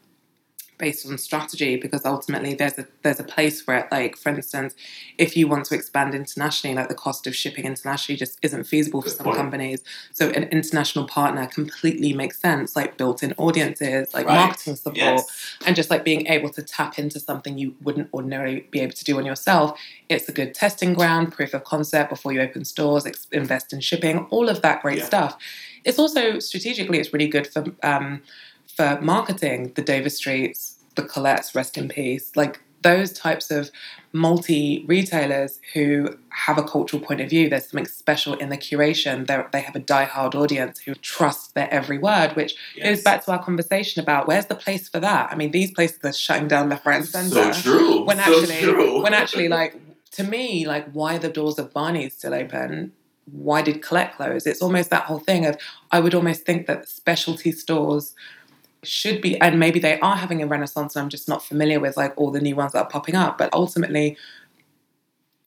based 0.77 1.05
on 1.07 1.17
strategy 1.17 1.77
because 1.77 2.05
ultimately 2.05 2.53
there's 2.55 2.77
a 2.77 2.87
there's 3.03 3.19
a 3.19 3.23
place 3.23 3.61
for 3.61 3.73
it. 3.75 3.87
Like 3.91 4.17
for 4.17 4.29
instance, 4.29 4.75
if 5.17 5.37
you 5.37 5.47
want 5.47 5.65
to 5.65 5.75
expand 5.75 6.15
internationally, 6.15 6.75
like 6.75 6.89
the 6.89 6.95
cost 6.95 7.27
of 7.27 7.35
shipping 7.35 7.65
internationally 7.65 8.17
just 8.17 8.39
isn't 8.41 8.63
feasible 8.65 9.01
for 9.01 9.09
Good 9.09 9.17
some 9.17 9.23
point. 9.25 9.37
companies. 9.37 9.83
So 10.11 10.29
an 10.29 10.43
international 10.45 11.05
partner 11.07 11.45
completely 11.47 12.13
makes 12.13 12.39
sense, 12.39 12.75
like 12.75 12.97
built-in 12.97 13.33
audiences, 13.37 14.13
like 14.13 14.25
Right. 14.25 14.35
marketing 14.35 14.75
support, 14.75 14.97
Yes. 14.97 15.55
and 15.65 15.75
just 15.75 15.89
like 15.89 16.03
being 16.03 16.27
able 16.27 16.49
to 16.49 16.61
tap 16.61 16.97
into 16.99 17.19
something 17.19 17.57
you 17.57 17.75
wouldn't 17.81 18.09
ordinarily 18.13 18.67
be 18.71 18.79
able 18.79 18.93
to 18.93 19.03
do 19.03 19.17
on 19.17 19.25
yourself. 19.25 19.79
It's 20.09 20.27
a 20.27 20.31
good 20.31 20.53
testing 20.53 20.93
ground, 20.93 21.31
proof 21.33 21.53
of 21.53 21.63
concept 21.63 22.09
before 22.09 22.33
you 22.33 22.41
open 22.41 22.65
stores, 22.65 23.05
ex- 23.05 23.27
invest 23.31 23.73
in 23.73 23.79
shipping, 23.79 24.19
all 24.31 24.49
of 24.49 24.61
that 24.61 24.81
great 24.81 24.99
Yeah. 24.99 25.05
stuff. 25.05 25.37
It's 25.85 25.99
also 25.99 26.39
strategically, 26.39 26.97
it's 26.99 27.11
really 27.13 27.27
good 27.27 27.45
for 27.47 27.65
um, 27.83 28.21
for 28.75 28.99
marketing. 29.01 29.73
The 29.75 29.81
Dover 29.81 30.09
Streets, 30.09 30.83
the 30.95 31.03
Colette's, 31.03 31.55
rest 31.55 31.77
in 31.77 31.89
peace. 31.89 32.31
Like 32.35 32.61
those 32.81 33.13
types 33.13 33.49
of 33.49 33.71
multi 34.11 34.83
retailers 34.87 35.59
who 35.73 36.15
have 36.29 36.57
a 36.57 36.63
cultural 36.63 37.01
point 37.01 37.21
of 37.21 37.29
view. 37.29 37.49
There's 37.49 37.67
something 37.69 37.85
special 37.87 38.33
in 38.35 38.49
the 38.49 38.57
curation. 38.57 39.25
They're, 39.25 39.47
they 39.51 39.61
have 39.61 39.75
a 39.75 39.79
die-hard 39.79 40.35
audience 40.35 40.79
who 40.79 40.93
trust 40.95 41.55
their 41.55 41.67
every 41.73 41.97
word, 41.97 42.35
which 42.35 42.55
Yes. 42.75 42.85
goes 42.97 43.03
back 43.03 43.25
to 43.25 43.31
our 43.31 43.43
conversation 43.43 44.01
about 44.03 44.27
where's 44.27 44.45
the 44.47 44.55
place 44.55 44.87
for 44.87 44.99
that. 44.99 45.31
I 45.31 45.35
mean, 45.35 45.51
these 45.51 45.71
places 45.71 45.99
are 46.03 46.13
shutting 46.13 46.47
down 46.47 46.69
left, 46.69 46.85
right, 46.85 46.97
and 47.15 47.31
So 47.31 47.51
true. 47.53 48.03
when 48.03 48.17
so 48.17 48.23
actually, 48.23 48.59
true. 48.61 49.01
when 49.01 49.13
actually, 49.13 49.47
like 49.47 49.75
to 50.11 50.23
me, 50.23 50.67
like 50.67 50.91
why 50.91 51.15
are 51.15 51.19
the 51.19 51.29
doors 51.29 51.57
of 51.57 51.73
Barney's 51.73 52.15
still 52.15 52.33
open? 52.35 52.91
Why 53.31 53.61
did 53.61 53.81
Colette 53.81 54.15
close? 54.17 54.45
It's 54.45 54.61
almost 54.61 54.89
that 54.91 55.03
whole 55.03 55.19
thing 55.19 55.45
of 55.45 55.57
I 55.91 55.99
would 56.01 56.13
almost 56.13 56.45
think 56.45 56.67
that 56.67 56.87
specialty 56.89 57.51
stores 57.53 58.13
should 58.85 59.21
be, 59.21 59.39
and 59.39 59.59
maybe 59.59 59.79
they 59.79 59.99
are 59.99 60.15
having 60.15 60.41
a 60.41 60.47
renaissance, 60.47 60.95
and 60.95 61.03
I'm 61.03 61.09
just 61.09 61.27
not 61.27 61.43
familiar 61.43 61.79
with 61.79 61.97
like 61.97 62.13
all 62.17 62.31
the 62.31 62.41
new 62.41 62.55
ones 62.55 62.73
that 62.73 62.79
are 62.79 62.89
popping 62.89 63.15
up. 63.15 63.37
But 63.37 63.53
ultimately, 63.53 64.17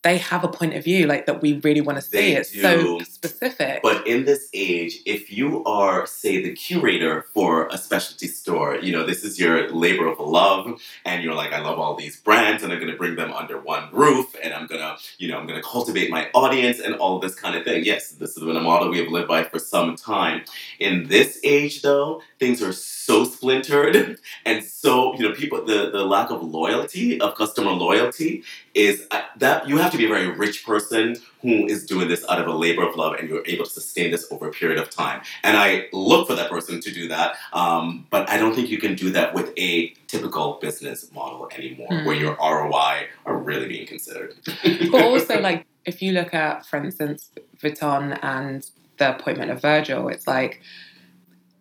they 0.06 0.18
have 0.18 0.44
a 0.44 0.48
point 0.48 0.72
of 0.74 0.84
view 0.84 1.04
like 1.08 1.26
that 1.26 1.42
we 1.42 1.58
really 1.64 1.80
want 1.80 1.98
to 1.98 2.02
see. 2.02 2.16
They 2.16 2.36
It's 2.36 2.60
so 2.60 3.00
specific. 3.00 3.80
But 3.82 4.06
in 4.06 4.24
this 4.24 4.48
age, 4.54 5.00
if 5.04 5.32
you 5.32 5.64
are, 5.64 6.06
say, 6.06 6.40
the 6.40 6.52
curator 6.52 7.22
for 7.34 7.66
a 7.68 7.76
specialty 7.76 8.28
store, 8.28 8.76
you 8.76 8.92
know, 8.92 9.04
this 9.04 9.24
is 9.24 9.36
your 9.36 9.68
labor 9.70 10.06
of 10.06 10.20
love, 10.20 10.80
and 11.04 11.24
you're 11.24 11.34
like, 11.34 11.52
I 11.52 11.60
love 11.60 11.80
all 11.80 11.96
these 11.96 12.20
brands, 12.20 12.62
and 12.62 12.72
I'm 12.72 12.78
going 12.78 12.92
to 12.92 12.96
bring 12.96 13.16
them 13.16 13.32
under 13.32 13.60
one 13.60 13.88
roof, 13.90 14.36
and 14.40 14.54
I'm 14.54 14.68
going 14.68 14.80
to, 14.80 14.96
you 15.18 15.26
know, 15.26 15.38
I'm 15.38 15.46
going 15.48 15.60
to 15.60 15.68
cultivate 15.68 16.08
my 16.08 16.28
audience 16.34 16.78
and 16.78 16.94
all 16.94 17.18
this 17.18 17.34
kind 17.34 17.56
of 17.56 17.64
thing. 17.64 17.84
Yes, 17.84 18.10
this 18.12 18.36
has 18.36 18.44
been 18.44 18.56
a 18.56 18.60
model 18.60 18.90
we 18.90 18.98
have 18.98 19.08
lived 19.08 19.26
by 19.26 19.42
for 19.42 19.58
some 19.58 19.96
time. 19.96 20.44
In 20.78 21.08
this 21.08 21.40
age, 21.42 21.82
though, 21.82 22.22
things 22.38 22.62
are 22.62 22.72
so 22.72 23.24
splintered, 23.24 24.18
and 24.46 24.62
so, 24.64 25.14
you 25.16 25.28
know, 25.28 25.34
people, 25.34 25.64
the, 25.64 25.90
the 25.90 26.04
lack 26.04 26.30
of 26.30 26.42
loyalty, 26.42 27.20
of 27.20 27.34
customer 27.34 27.70
loyalty, 27.70 28.42
is 28.74 29.06
uh, 29.10 29.22
that 29.38 29.68
you 29.68 29.78
have 29.78 29.90
to 29.92 29.98
be 29.98 30.04
a 30.04 30.08
very 30.08 30.28
rich 30.28 30.64
person 30.66 31.16
who 31.42 31.66
is 31.66 31.86
doing 31.86 32.08
this 32.08 32.24
out 32.28 32.40
of 32.40 32.46
a 32.46 32.52
labor 32.52 32.86
of 32.86 32.96
love 32.96 33.14
and 33.14 33.28
you're 33.28 33.42
able 33.46 33.64
to 33.64 33.70
sustain 33.70 34.10
this 34.10 34.26
over 34.30 34.48
a 34.48 34.50
period 34.50 34.78
of 34.78 34.90
time. 34.90 35.20
And 35.44 35.56
I 35.56 35.86
look 35.92 36.26
for 36.26 36.34
that 36.34 36.50
person 36.50 36.80
to 36.80 36.92
do 36.92 37.08
that, 37.08 37.36
um, 37.52 38.06
but 38.10 38.28
I 38.28 38.36
don't 38.36 38.54
think 38.54 38.68
you 38.68 38.78
can 38.78 38.94
do 38.96 39.10
that 39.12 39.32
with 39.34 39.52
a 39.56 39.90
typical 40.08 40.58
business 40.60 41.10
model 41.12 41.48
anymore 41.56 41.88
Hmm. 41.90 42.04
where 42.04 42.16
your 42.16 42.34
ROI 42.40 43.06
are 43.24 43.36
really 43.36 43.68
being 43.68 43.86
considered. 43.86 44.34
but 44.90 45.02
also 45.04 45.40
like 45.40 45.64
if 45.84 46.02
you 46.02 46.12
look 46.12 46.34
at 46.34 46.66
for 46.66 46.78
instance 46.78 47.30
Vuitton 47.62 48.18
and 48.22 48.68
the 48.98 49.14
appointment 49.14 49.50
of 49.52 49.62
Virgil 49.62 50.08
it's 50.08 50.26
like 50.26 50.60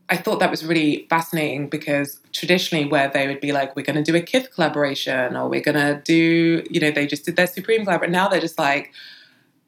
I 0.07 0.17
thought 0.17 0.39
that 0.39 0.51
was 0.51 0.63
really 0.63 1.07
fascinating 1.09 1.67
because 1.67 2.19
traditionally 2.31 2.85
where 2.85 3.07
they 3.09 3.27
would 3.27 3.41
be 3.41 3.51
like 3.51 3.75
we're 3.75 3.83
going 3.85 4.03
to 4.03 4.03
do 4.11 4.15
a 4.15 4.21
Kith 4.21 4.51
collaboration 4.53 5.35
or 5.35 5.49
we're 5.49 5.61
going 5.61 5.75
to 5.77 5.99
do 6.03 6.63
you 6.69 6.79
know 6.79 6.91
they 6.91 7.07
just 7.07 7.25
did 7.25 7.35
their 7.35 7.47
Supreme 7.47 7.83
collaboration 7.85 8.11
now 8.11 8.27
they're 8.27 8.39
just 8.39 8.59
like 8.59 8.93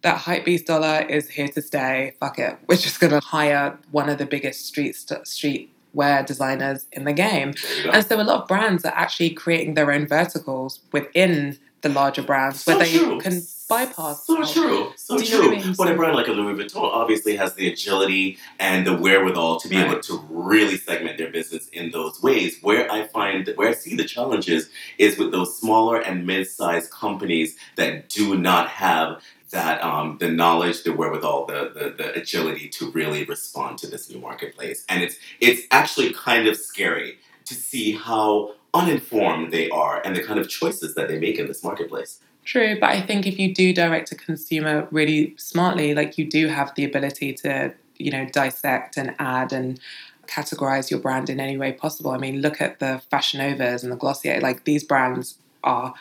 that 0.04 0.18
hype 0.20 0.46
beast 0.46 0.68
dollar 0.68 1.06
is 1.10 1.28
here 1.30 1.48
to 1.48 1.62
stay 1.62 2.14
fuck 2.20 2.38
it 2.38 2.56
we're 2.68 2.76
just 2.78 3.00
going 3.00 3.12
to 3.12 3.20
hire 3.20 3.78
one 3.92 4.10
of 4.10 4.20
the 4.20 4.26
biggest 4.28 4.66
street 4.68 4.96
st- 4.96 5.26
street 5.28 5.72
wear 5.94 6.22
designers 6.24 6.86
in 6.92 7.04
the 7.06 7.14
game 7.14 7.54
go. 7.84 7.90
and 7.92 8.06
so 8.06 8.22
a 8.22 8.24
lot 8.24 8.42
of 8.44 8.48
brands 8.48 8.86
are 8.86 8.94
actually 8.96 9.32
creating 9.32 9.74
their 9.74 9.92
own 9.92 10.06
verticals 10.06 10.82
within 10.92 11.58
the 11.82 11.90
larger 11.90 12.22
brands 12.22 12.62
So 12.62 12.76
where 12.78 12.86
they 12.86 12.96
true. 12.98 13.20
can 13.20 13.42
bypass. 13.68 14.26
So 14.26 14.44
true, 14.44 14.94
so 14.96 15.18
Do 15.18 15.24
you 15.24 15.32
know 15.32 15.42
true. 15.42 15.58
I 15.58 15.64
mean? 15.64 15.76
But 15.78 15.92
a 15.92 15.96
brand 15.96 16.16
like 16.16 16.28
a 16.28 16.32
Louis 16.32 16.54
Vuitton 16.54 16.84
obviously 16.84 17.36
has 17.36 17.56
the 17.56 17.72
agility 17.72 18.38
and 18.60 18.86
the 18.86 18.96
wherewithal 18.96 19.60
to 19.60 19.68
be 19.68 19.78
able 19.78 20.00
to 20.00 20.26
really 20.30 20.78
segment 20.78 21.18
their 21.18 21.32
business 21.32 21.68
in 21.70 21.92
those 21.92 22.22
ways. 22.22 22.58
Where 22.62 22.92
I 22.92 23.08
find, 23.08 23.52
where 23.56 23.70
I 23.70 23.74
see 23.74 23.96
the 23.96 24.06
challenges 24.06 24.70
is 24.98 25.18
with 25.18 25.32
those 25.32 25.58
smaller 25.58 26.00
and 26.00 26.26
mid-sized 26.26 26.92
companies 26.92 27.58
that 27.76 28.10
do 28.10 28.38
not 28.38 28.70
have 28.70 29.22
that 29.52 29.82
um, 29.84 30.18
the 30.20 30.30
knowledge, 30.30 30.84
the 30.84 30.92
wherewithal, 30.92 31.46
the, 31.46 31.72
the 31.74 32.04
the 32.04 32.14
agility 32.14 32.68
to 32.70 32.92
really 32.92 33.24
respond 33.24 33.78
to 33.80 33.88
this 33.88 34.10
new 34.10 34.20
marketplace. 34.20 34.86
And 34.90 35.04
it's 35.04 35.18
it's 35.40 35.62
actually 35.72 36.14
kind 36.14 36.48
of 36.48 36.58
scary 36.58 37.20
to 37.46 37.54
see 37.54 37.94
how 37.94 38.56
uninformed 38.74 39.54
they 39.54 39.70
are 39.70 40.02
and 40.04 40.16
the 40.16 40.24
kind 40.24 40.40
of 40.40 40.50
choices 40.50 40.96
that 40.96 41.08
they 41.08 41.18
make 41.18 41.40
in 41.40 41.48
this 41.48 41.64
marketplace. 41.64 42.20
True, 42.48 42.80
but 42.80 42.92
I 42.92 43.02
think 43.02 43.28
if 43.28 43.38
you 43.38 43.54
do 43.54 43.74
direct 43.74 44.08
to 44.08 44.16
consumer 44.16 44.88
really 44.90 45.36
smartly, 45.38 45.94
like 45.94 46.18
you 46.18 46.26
do 46.26 46.48
have 46.48 46.74
the 46.76 46.86
ability 46.86 47.34
to, 47.34 47.74
you 47.98 48.10
know, 48.10 48.26
dissect 48.26 48.96
and 48.96 49.14
add 49.20 49.52
and 49.52 49.82
categorize 50.28 50.90
your 50.90 51.02
brand 51.02 51.30
in 51.30 51.42
any 51.42 51.58
way 51.58 51.74
possible. 51.74 52.12
I 52.12 52.18
mean, 52.18 52.42
look 52.42 52.62
at 52.62 52.80
the 52.80 53.02
Fashion 53.12 53.42
Novas 53.42 53.84
and 53.84 53.92
the 53.92 53.98
Glossier. 53.98 54.40
Like 54.40 54.64
these 54.64 54.86
brands 54.86 55.40
are 55.66 55.94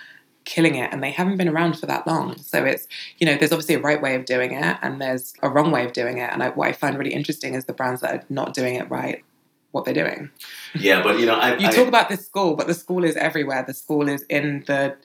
killing 0.45 0.77
it 0.77 0.93
and 0.93 1.03
they 1.03 1.11
haven't 1.11 1.37
been 1.37 1.49
around 1.49 1.81
for 1.81 1.87
that 1.87 2.07
long. 2.07 2.39
So 2.39 2.65
it's, 2.65 2.87
you 3.19 3.27
know, 3.27 3.37
there's 3.37 3.51
obviously 3.51 3.75
a 3.75 3.81
right 3.81 4.01
way 4.01 4.15
of 4.15 4.25
doing 4.25 4.53
it 4.53 4.79
and 4.83 5.03
there's 5.03 5.35
a 5.43 5.51
wrong 5.51 5.73
way 5.73 5.85
of 5.85 5.95
doing 5.95 6.19
it. 6.19 6.31
And 6.33 6.45
I, 6.45 6.51
what 6.51 6.69
I 6.69 6.73
find 6.73 6.97
really 6.97 7.13
interesting 7.13 7.55
is 7.55 7.65
the 7.65 7.73
brands 7.73 8.03
that 8.03 8.15
are 8.15 8.25
not 8.29 8.55
doing 8.55 8.77
it 8.77 8.89
right, 8.89 9.25
what 9.73 9.85
they're 9.85 9.95
doing. 9.95 10.31
Yeah, 10.77 11.03
but 11.03 11.19
you 11.19 11.27
know, 11.27 11.35
I, 11.35 11.57
You 11.57 11.67
I, 11.67 11.73
talk 11.73 11.89
about 11.89 12.09
this 12.09 12.25
school, 12.25 12.55
but 12.55 12.69
the 12.69 12.75
school 12.75 13.03
is 13.03 13.17
everywhere. 13.17 13.65
The 13.67 13.75
school 13.75 14.09
is 14.09 14.23
in 14.29 14.63
the 14.69 14.97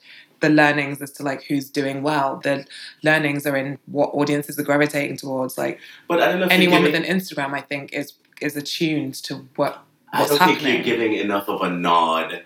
the 0.42 0.50
learnings 0.50 1.00
as 1.00 1.10
to 1.12 1.22
like 1.22 1.42
who's 1.44 1.70
doing 1.70 2.02
well. 2.02 2.40
The 2.42 2.66
learnings 3.02 3.46
are 3.46 3.56
in 3.56 3.78
what 3.86 4.10
audiences 4.10 4.58
are 4.58 4.62
gravitating 4.62 5.16
towards. 5.16 5.56
Like 5.56 5.80
but 6.08 6.20
I 6.20 6.28
don't 6.28 6.40
know 6.40 6.46
if 6.46 6.52
anyone 6.52 6.82
with 6.82 6.94
an 6.94 7.04
Instagram, 7.04 7.54
I 7.54 7.62
think 7.62 7.94
is 7.94 8.12
is 8.42 8.56
attuned 8.56 9.14
to 9.24 9.48
what 9.56 9.82
I 10.12 10.26
don't 10.26 10.38
happening. 10.38 10.58
think 10.60 10.86
you're 10.86 10.96
giving 10.96 11.14
enough 11.14 11.48
of 11.48 11.62
a 11.62 11.70
nod 11.70 12.42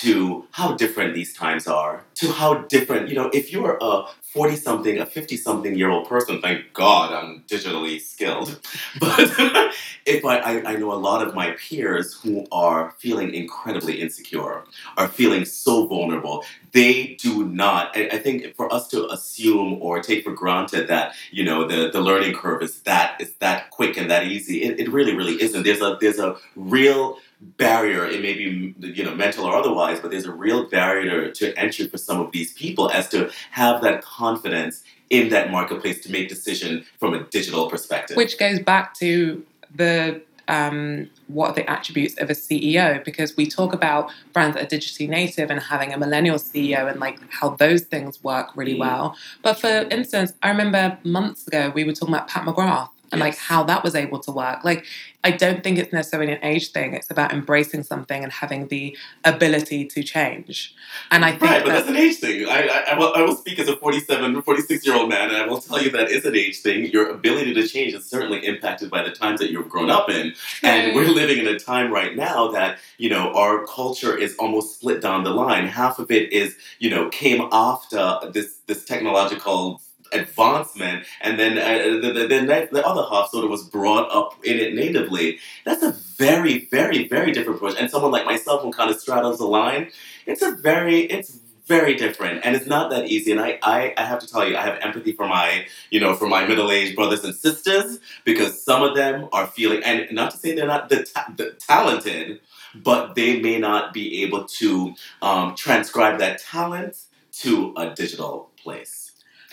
to 0.00 0.44
how 0.50 0.74
different 0.74 1.14
these 1.14 1.32
times 1.34 1.68
are. 1.68 2.04
To 2.16 2.30
how 2.30 2.54
different, 2.62 3.08
you 3.08 3.14
know, 3.14 3.30
if 3.32 3.52
you're 3.52 3.76
a 3.80 4.04
40 4.34 4.56
something, 4.56 4.98
a 4.98 5.06
50 5.06 5.36
something 5.36 5.76
year 5.76 5.90
old 5.90 6.08
person, 6.08 6.40
thank 6.42 6.72
God 6.72 7.12
I'm 7.12 7.44
digitally 7.48 8.00
skilled. 8.00 8.60
But 9.00 9.18
if 10.06 10.24
I, 10.24 10.60
I, 10.60 10.76
know 10.76 10.92
a 10.92 10.94
lot 10.94 11.26
of 11.26 11.34
my 11.34 11.52
peers 11.52 12.14
who 12.14 12.46
are 12.52 12.94
feeling 12.98 13.34
incredibly 13.34 14.00
insecure, 14.00 14.64
are 14.96 15.08
feeling 15.08 15.44
so 15.44 15.86
vulnerable, 15.86 16.44
they 16.72 17.16
do 17.20 17.46
not. 17.46 17.96
I, 17.96 18.08
I 18.12 18.18
think 18.18 18.54
for 18.56 18.72
us 18.72 18.88
to 18.88 19.08
assume 19.10 19.78
or 19.80 20.02
take 20.02 20.24
for 20.24 20.32
granted 20.32 20.88
that 20.88 21.14
you 21.30 21.44
know 21.44 21.66
the, 21.66 21.90
the 21.90 22.00
learning 22.00 22.34
curve 22.34 22.62
is 22.62 22.80
that 22.82 23.20
is 23.20 23.32
that 23.34 23.70
quick 23.70 23.96
and 23.96 24.10
that 24.10 24.26
easy, 24.26 24.62
it, 24.62 24.80
it 24.80 24.88
really 24.90 25.14
really 25.14 25.40
isn't. 25.40 25.62
There's 25.62 25.80
a 25.80 25.96
there's 26.00 26.18
a 26.18 26.36
real 26.56 27.18
barrier. 27.40 28.06
It 28.06 28.22
may 28.22 28.34
be 28.34 28.74
you 28.78 29.04
know 29.04 29.14
mental 29.14 29.44
or 29.44 29.54
otherwise, 29.54 30.00
but 30.00 30.10
there's 30.10 30.26
a 30.26 30.32
real 30.32 30.68
barrier 30.68 31.30
to 31.30 31.58
entry 31.58 31.86
for 31.88 31.98
some 32.04 32.20
of 32.20 32.32
these 32.32 32.52
people 32.52 32.90
as 32.90 33.08
to 33.10 33.30
have 33.50 33.82
that 33.82 34.02
confidence 34.02 34.82
in 35.10 35.28
that 35.30 35.50
marketplace 35.50 36.00
to 36.02 36.10
make 36.10 36.28
decision 36.28 36.84
from 36.98 37.14
a 37.14 37.22
digital 37.24 37.68
perspective. 37.70 38.16
Which 38.16 38.38
goes 38.38 38.60
back 38.60 38.94
to 38.94 39.44
the 39.74 40.22
um, 40.46 41.08
what 41.28 41.50
are 41.50 41.54
the 41.54 41.70
attributes 41.70 42.20
of 42.20 42.28
a 42.28 42.34
CEO? 42.34 43.02
Because 43.02 43.34
we 43.34 43.46
talk 43.46 43.72
about 43.72 44.10
brands 44.34 44.56
that 44.56 44.64
are 44.64 44.76
digitally 44.76 45.08
native 45.08 45.50
and 45.50 45.58
having 45.58 45.92
a 45.94 45.98
millennial 45.98 46.36
CEO 46.36 46.90
and 46.90 47.00
like 47.00 47.18
how 47.30 47.50
those 47.50 47.82
things 47.82 48.22
work 48.22 48.48
really 48.54 48.74
Mm. 48.74 48.80
well. 48.80 49.16
But 49.40 49.58
for 49.58 49.86
instance, 49.90 50.34
I 50.42 50.50
remember 50.50 50.98
months 51.02 51.46
ago 51.46 51.72
we 51.74 51.84
were 51.84 51.92
talking 51.92 52.14
about 52.14 52.28
Pat 52.28 52.44
McGrath 52.44 52.90
and 53.14 53.20
like 53.20 53.38
how 53.38 53.62
that 53.64 53.82
was 53.82 53.94
able 53.94 54.18
to 54.20 54.32
work. 54.32 54.64
Like 54.64 54.84
I 55.24 55.30
don't 55.30 55.64
think 55.64 55.78
it's 55.78 55.92
necessarily 55.92 56.32
an 56.32 56.38
age 56.42 56.70
thing. 56.70 56.92
It's 56.92 57.10
about 57.10 57.32
embracing 57.32 57.82
something 57.82 58.22
and 58.22 58.30
having 58.30 58.68
the 58.68 58.94
ability 59.24 59.86
to 59.86 60.02
change. 60.02 60.74
And 61.10 61.24
I 61.24 61.30
think 61.30 61.42
Right, 61.42 61.62
but 61.62 61.70
that 61.70 61.74
that's 61.76 61.88
an 61.88 61.96
age 61.96 62.16
thing. 62.16 62.46
I, 62.46 62.66
I, 62.66 62.92
I, 62.92 62.98
will, 62.98 63.14
I 63.14 63.22
will 63.22 63.34
speak 63.34 63.58
as 63.58 63.66
a 63.66 63.76
47, 63.76 64.42
46 64.42 64.86
year 64.86 64.94
old 64.94 65.08
man, 65.08 65.30
and 65.30 65.38
I 65.38 65.46
will 65.46 65.60
tell 65.60 65.82
you 65.82 65.90
that 65.92 66.10
is 66.10 66.26
an 66.26 66.36
age 66.36 66.60
thing. 66.60 66.90
Your 66.90 67.08
ability 67.08 67.54
to 67.54 67.66
change 67.66 67.94
is 67.94 68.04
certainly 68.04 68.44
impacted 68.44 68.90
by 68.90 69.02
the 69.02 69.12
times 69.12 69.40
that 69.40 69.50
you've 69.50 69.70
grown 69.70 69.90
up 69.90 70.10
in. 70.10 70.34
And 70.62 70.94
we're 70.94 71.08
living 71.08 71.38
in 71.38 71.46
a 71.46 71.58
time 71.58 71.90
right 71.90 72.14
now 72.14 72.48
that, 72.48 72.78
you 72.98 73.08
know, 73.08 73.32
our 73.32 73.66
culture 73.66 74.16
is 74.16 74.36
almost 74.36 74.76
split 74.76 75.00
down 75.00 75.24
the 75.24 75.30
line. 75.30 75.66
Half 75.66 75.98
of 75.98 76.10
it 76.10 76.34
is, 76.34 76.54
you 76.80 76.90
know, 76.90 77.08
came 77.08 77.48
after 77.50 78.18
this, 78.30 78.56
this 78.66 78.84
technological 78.84 79.80
advancement, 80.12 81.04
and 81.20 81.38
then 81.38 81.58
uh, 81.58 82.00
the, 82.00 82.12
the, 82.12 82.26
the, 82.26 82.68
the 82.72 82.86
other 82.86 83.02
half 83.10 83.30
sort 83.30 83.44
of 83.44 83.50
was 83.50 83.64
brought 83.64 84.10
up 84.10 84.34
in 84.44 84.58
it 84.58 84.74
natively. 84.74 85.38
That's 85.64 85.82
a 85.82 85.92
very, 86.16 86.66
very, 86.70 87.08
very 87.08 87.32
different 87.32 87.56
approach. 87.56 87.76
And 87.78 87.90
someone 87.90 88.12
like 88.12 88.24
myself 88.24 88.62
who 88.62 88.72
kind 88.72 88.90
of 88.90 89.00
straddles 89.00 89.38
the 89.38 89.46
line, 89.46 89.90
it's 90.26 90.42
a 90.42 90.52
very, 90.52 91.00
it's 91.00 91.38
very 91.66 91.94
different 91.94 92.44
and 92.44 92.54
it's 92.54 92.66
not 92.66 92.90
that 92.90 93.06
easy 93.06 93.32
and 93.32 93.40
I, 93.40 93.58
I, 93.62 93.94
I 93.96 94.04
have 94.04 94.18
to 94.18 94.26
tell 94.26 94.46
you 94.46 94.54
i 94.56 94.60
have 94.60 94.78
empathy 94.82 95.12
for 95.12 95.26
my 95.26 95.66
you 95.90 95.98
know 95.98 96.14
for 96.14 96.28
my 96.28 96.46
middle-aged 96.46 96.94
brothers 96.94 97.24
and 97.24 97.34
sisters 97.34 98.00
because 98.24 98.62
some 98.62 98.82
of 98.82 98.94
them 98.94 99.28
are 99.32 99.46
feeling 99.46 99.82
and 99.82 100.06
not 100.12 100.30
to 100.32 100.36
say 100.36 100.54
they're 100.54 100.66
not 100.66 100.90
the, 100.90 101.04
ta- 101.04 101.32
the 101.36 101.52
talented 101.52 102.40
but 102.74 103.14
they 103.14 103.40
may 103.40 103.58
not 103.58 103.94
be 103.94 104.22
able 104.22 104.44
to 104.44 104.94
um, 105.22 105.54
transcribe 105.54 106.18
that 106.18 106.38
talent 106.40 106.96
to 107.32 107.72
a 107.76 107.94
digital 107.94 108.50
place 108.62 109.03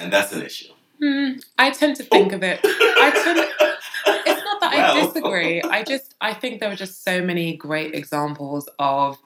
and 0.02 0.12
that's 0.12 0.32
an 0.34 0.42
issue 0.42 0.72
Hmm, 1.02 1.32
I 1.58 1.72
tend 1.72 1.96
to 1.96 2.04
think 2.04 2.32
of 2.32 2.44
it. 2.44 2.60
I 2.64 3.12
tend, 3.24 3.40
it's 3.40 4.44
not 4.46 4.62
that 4.62 4.72
I 4.72 5.02
disagree. 5.02 5.60
I 5.64 5.84
just 5.84 6.14
I 6.22 6.36
think 6.36 6.60
there 6.60 6.72
are 6.72 6.76
just 6.76 7.04
so 7.04 7.24
many 7.24 7.58
great 7.58 7.96
examples 7.96 8.70
of 8.78 9.18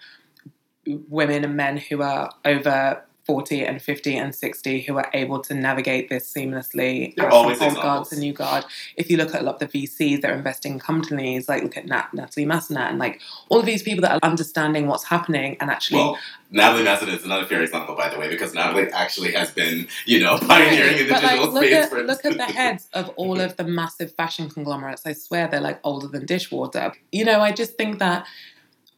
women 0.86 1.44
and 1.44 1.56
men 1.58 1.76
who 1.76 2.02
are 2.02 2.32
over 2.46 3.04
40 3.26 3.66
and 3.66 3.82
50 3.82 4.18
and 4.18 4.36
60 4.36 4.82
who 4.82 4.98
are 4.98 5.10
able 5.14 5.40
to 5.42 5.54
navigate 5.54 6.10
this 6.10 6.32
seamlessly 6.32 7.16
There 7.16 7.26
are 7.26 7.32
always 7.32 7.62
old 7.62 7.76
guard 7.76 8.06
to 8.10 8.18
new 8.18 8.34
guard. 8.34 8.66
If 8.96 9.10
you 9.10 9.18
look 9.18 9.34
at 9.34 9.42
a 9.42 9.44
lot 9.44 9.62
of 9.62 9.72
the 9.72 9.88
VCs 9.88 10.22
that 10.22 10.32
are 10.32 10.36
investing 10.36 10.74
in 10.74 10.80
companies, 10.80 11.50
like 11.50 11.64
look 11.64 11.78
at 11.78 11.86
Nat, 11.86 12.14
Natalie 12.14 12.46
Massenet 12.46 12.90
and 12.90 13.00
like 13.00 13.22
all 13.50 13.60
of 13.60 13.66
these 13.66 13.84
people 13.84 14.02
that 14.02 14.12
are 14.12 14.20
understanding 14.24 14.88
what's 14.88 15.06
happening 15.06 15.58
and 15.60 15.70
actually 15.70 16.00
well 16.00 16.18
natalie 16.52 16.86
Massenet 16.86 17.18
is 17.18 17.26
another 17.26 17.46
fair 17.46 17.64
example 17.64 17.96
by 17.96 18.08
the 18.08 18.20
way 18.20 18.30
because 18.30 18.54
natalie 18.54 18.90
actually 18.92 19.32
has 19.32 19.52
been 19.52 19.88
you 20.06 20.20
know 20.20 20.38
pioneering 20.48 20.98
in 21.00 21.08
the 21.08 21.14
but 21.14 21.24
like, 21.24 21.32
digital 21.32 21.54
look 21.54 21.64
space 21.64 21.74
at 21.74 21.90
for 21.90 22.04
look 22.04 22.26
at 22.26 22.38
the 22.38 22.44
heads 22.54 22.88
of 22.94 23.10
all 23.16 23.40
of 23.40 23.58
the 23.58 23.64
massive 23.64 24.14
fashion 24.14 24.50
conglomerates. 24.50 25.06
I 25.06 25.14
swear 25.14 25.48
they're 25.48 25.62
like 25.62 25.80
older 25.84 26.08
than 26.08 26.26
dishwater. 26.26 26.94
You 27.12 27.26
know, 27.26 27.42
I 27.42 27.52
just 27.52 27.76
think 27.76 28.00
that 28.00 28.26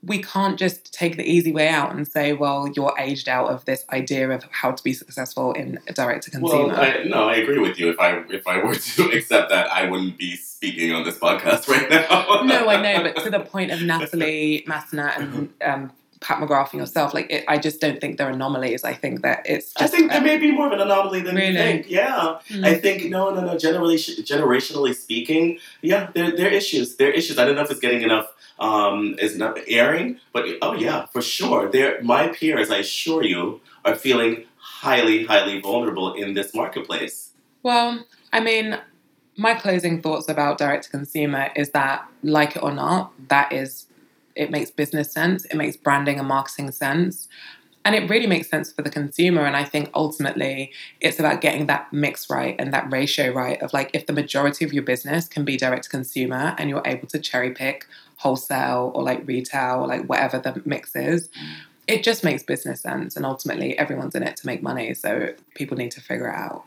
we 0.08 0.24
can't 0.24 0.58
just 0.58 0.94
take 0.94 1.18
the 1.18 1.24
easy 1.24 1.52
way 1.52 1.68
out 1.68 1.94
and 1.94 2.08
say, 2.08 2.32
well, 2.32 2.68
you're 2.70 2.94
aged 2.98 3.28
out 3.28 3.50
of 3.50 3.66
this 3.66 3.84
idea 3.92 4.30
of 4.30 4.46
how 4.52 4.72
to 4.72 4.82
be 4.82 4.94
successful 4.94 5.52
in 5.52 5.80
direct 5.94 6.24
to 6.24 6.32
consumer. 6.32 6.68
Well, 6.68 6.80
I, 6.80 7.04
no, 7.04 7.28
I 7.28 7.36
agree 7.36 7.60
with 7.60 7.78
you. 7.78 7.90
If 7.90 8.00
I 8.00 8.24
if 8.30 8.48
I 8.48 8.64
were 8.64 8.76
to 8.96 9.04
accept 9.12 9.50
that, 9.50 9.72
I 9.72 9.90
wouldn't 9.90 10.18
be 10.18 10.36
speaking 10.38 10.94
on 10.94 11.04
this 11.04 11.20
podcast 11.20 11.68
right 11.68 11.90
now. 11.90 12.44
no, 12.44 12.70
I 12.70 12.82
know, 12.82 13.04
but 13.04 13.22
to 13.24 13.30
the 13.30 13.42
point 13.42 13.72
of 13.72 13.82
Natalie 13.82 14.64
Massenet 14.66 15.18
and 15.18 15.54
um, 15.62 15.92
Pat 16.20 16.40
McGrath 16.40 16.72
and 16.74 16.80
yourself, 16.80 17.14
like 17.14 17.30
it, 17.30 17.46
I 17.48 17.58
just 17.58 17.80
don't 17.80 18.02
think 18.02 18.18
they're 18.18 18.30
anomalies. 18.30 18.84
I 18.84 18.94
think 18.94 19.22
that 19.22 19.44
it's. 19.46 19.74
Just, 19.74 19.82
I 19.94 19.98
think 19.98 20.12
there 20.12 20.22
may 20.22 20.38
be 20.38 20.52
more 20.52 20.68
of 20.68 20.74
an 20.74 20.80
anomaly 20.82 21.22
than 21.22 21.36
Really? 21.36 21.48
you 21.50 21.54
think. 21.54 21.90
Yeah, 21.90 22.38
Mm. 22.50 22.66
I 22.66 22.76
think 22.76 23.06
no, 23.10 23.30
no, 23.34 23.42
no. 23.42 23.58
Generally, 23.58 23.98
generationally 23.98 24.96
speaking, 24.96 25.60
yeah, 25.82 26.10
there 26.14 26.36
there 26.36 26.48
are 26.48 26.54
issues. 26.54 26.96
There 26.96 27.10
are 27.10 27.14
issues. 27.14 27.38
I 27.38 27.46
don't 27.46 27.56
know 27.56 27.62
if 27.64 27.72
it's 27.72 27.80
getting 27.80 28.02
enough. 28.02 28.28
Um, 28.60 29.16
is 29.20 29.38
not 29.38 29.60
airing, 29.68 30.20
but 30.34 30.46
oh 30.64 30.74
yeah, 30.74 31.06
for 31.06 31.22
sure. 31.22 31.70
There, 31.70 32.02
my 32.02 32.30
peers, 32.30 32.72
I 32.72 32.78
assure 32.78 33.24
you, 33.24 33.62
are 33.86 33.94
feeling 33.94 34.46
highly, 34.58 35.26
highly 35.26 35.62
vulnerable 35.62 36.16
in 36.16 36.34
this 36.34 36.56
marketplace. 36.56 37.34
Well, 37.62 38.04
I 38.34 38.40
mean, 38.40 38.80
my 39.36 39.54
closing 39.54 40.02
thoughts 40.02 40.28
about 40.28 40.58
direct 40.58 40.86
to 40.86 40.90
consumer 40.90 41.52
is 41.56 41.70
that, 41.72 42.10
like 42.24 42.56
it 42.56 42.64
or 42.64 42.72
not, 42.74 43.14
that 43.30 43.54
is, 43.54 43.86
it 44.38 44.52
makes 44.52 44.72
business 44.72 45.12
sense, 45.12 45.46
it 45.46 45.56
makes 45.56 45.76
branding 45.76 46.20
and 46.20 46.28
marketing 46.28 46.72
sense, 46.72 47.28
and 47.84 47.96
it 47.96 48.10
really 48.10 48.28
makes 48.28 48.50
sense 48.50 48.72
for 48.72 48.82
the 48.82 48.90
consumer. 48.90 49.46
And 49.46 49.56
I 49.56 49.64
think 49.64 49.90
ultimately 49.94 50.74
it's 51.00 51.20
about 51.20 51.40
getting 51.40 51.68
that 51.68 51.94
mix 51.94 52.30
right 52.30 52.56
and 52.60 52.74
that 52.74 52.92
ratio 52.92 53.32
right 53.32 53.62
of 53.62 53.72
like, 53.72 53.92
if 53.94 54.08
the 54.08 54.14
majority 54.14 54.66
of 54.66 54.74
your 54.74 54.84
business 54.84 55.28
can 55.28 55.46
be 55.46 55.56
direct 55.56 55.86
to 55.86 55.90
consumer 55.90 56.54
and 56.58 56.70
you're 56.70 56.84
able 56.86 57.08
to 57.08 57.20
cherry 57.20 57.52
pick 57.52 57.88
wholesale 58.18 58.92
or 58.94 59.04
like 59.04 59.26
retail 59.26 59.82
or 59.82 59.88
like 59.88 60.06
whatever 60.06 60.40
the 60.40 60.62
mix 60.66 60.96
is. 60.96 61.30
It 61.88 62.04
just 62.04 62.24
makes 62.24 62.44
business 62.44 62.82
sense, 62.82 63.16
and 63.16 63.26
ultimately, 63.26 63.78
everyone's 63.78 64.16
in 64.16 64.24
it 64.24 64.36
to 64.38 64.46
make 64.46 64.62
money. 64.62 64.94
So 64.94 65.34
people 65.56 65.78
need 65.78 65.92
to 65.92 66.02
figure 66.02 66.28
it 66.28 66.36
out. 66.36 66.66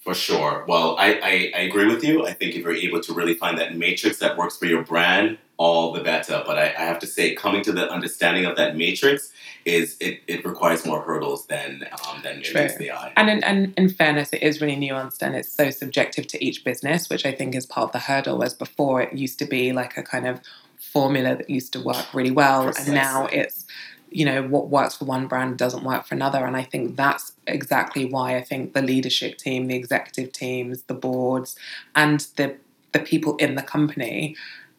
For 0.00 0.12
sure. 0.12 0.64
Well, 0.68 0.96
I, 0.98 1.14
I, 1.14 1.52
I 1.56 1.60
agree 1.62 1.86
with 1.86 2.04
you. 2.04 2.26
I 2.26 2.32
think 2.32 2.54
if 2.54 2.62
you're 2.62 2.74
able 2.74 3.00
to 3.00 3.14
really 3.14 3.34
find 3.34 3.56
that 3.58 3.76
matrix 3.76 4.18
that 4.18 4.36
works 4.36 4.58
for 4.58 4.66
your 4.66 4.82
brand, 4.82 5.38
all 5.58 5.92
the 5.92 6.00
better. 6.00 6.42
But 6.46 6.56
I, 6.56 6.66
I 6.66 6.84
have 6.84 7.00
to 7.00 7.06
say, 7.06 7.34
coming 7.34 7.62
to 7.64 7.72
the 7.72 7.90
understanding 7.90 8.46
of 8.46 8.56
that 8.56 8.76
matrix 8.76 9.32
is 9.64 9.96
it, 10.00 10.22
it 10.26 10.46
requires 10.46 10.86
more 10.86 11.02
hurdles 11.02 11.46
than 11.46 11.86
um, 12.08 12.22
than 12.22 12.38
meets 12.38 12.76
the 12.76 12.92
eye. 12.92 13.12
And 13.16 13.28
in, 13.28 13.44
and 13.44 13.74
in 13.76 13.88
fairness, 13.88 14.32
it 14.32 14.42
is 14.42 14.60
really 14.60 14.76
nuanced 14.76 15.20
and 15.20 15.34
it's 15.34 15.52
so 15.52 15.70
subjective 15.70 16.26
to 16.28 16.42
each 16.42 16.64
business, 16.64 17.10
which 17.10 17.26
I 17.26 17.32
think 17.32 17.54
is 17.54 17.66
part 17.66 17.88
of 17.88 17.92
the 17.92 17.98
hurdle. 17.98 18.38
Whereas 18.38 18.54
before, 18.54 19.02
it 19.02 19.12
used 19.12 19.38
to 19.40 19.44
be 19.44 19.72
like 19.72 19.96
a 19.96 20.02
kind 20.02 20.26
of 20.26 20.40
formula 20.78 21.36
that 21.36 21.50
used 21.50 21.72
to 21.74 21.80
work 21.80 22.14
really 22.14 22.30
well, 22.30 22.72
and 22.78 22.94
now 22.94 23.26
it's 23.26 23.66
you 24.10 24.24
know 24.24 24.42
what 24.42 24.68
works 24.68 24.96
for 24.96 25.04
one 25.04 25.26
brand 25.26 25.58
doesn't 25.58 25.82
work 25.82 26.06
for 26.06 26.14
another. 26.14 26.46
And 26.46 26.56
I 26.56 26.62
think 26.62 26.96
that's 26.96 27.32
exactly 27.48 28.04
why 28.04 28.36
I 28.36 28.42
think 28.42 28.74
the 28.74 28.82
leadership 28.82 29.38
team, 29.38 29.66
the 29.66 29.74
executive 29.74 30.32
teams, 30.32 30.82
the 30.82 30.94
boards, 30.94 31.56
and 31.96 32.20
the 32.36 32.56
the 32.92 33.00
people 33.00 33.36
in 33.36 33.56
the 33.56 33.62
company 33.62 34.36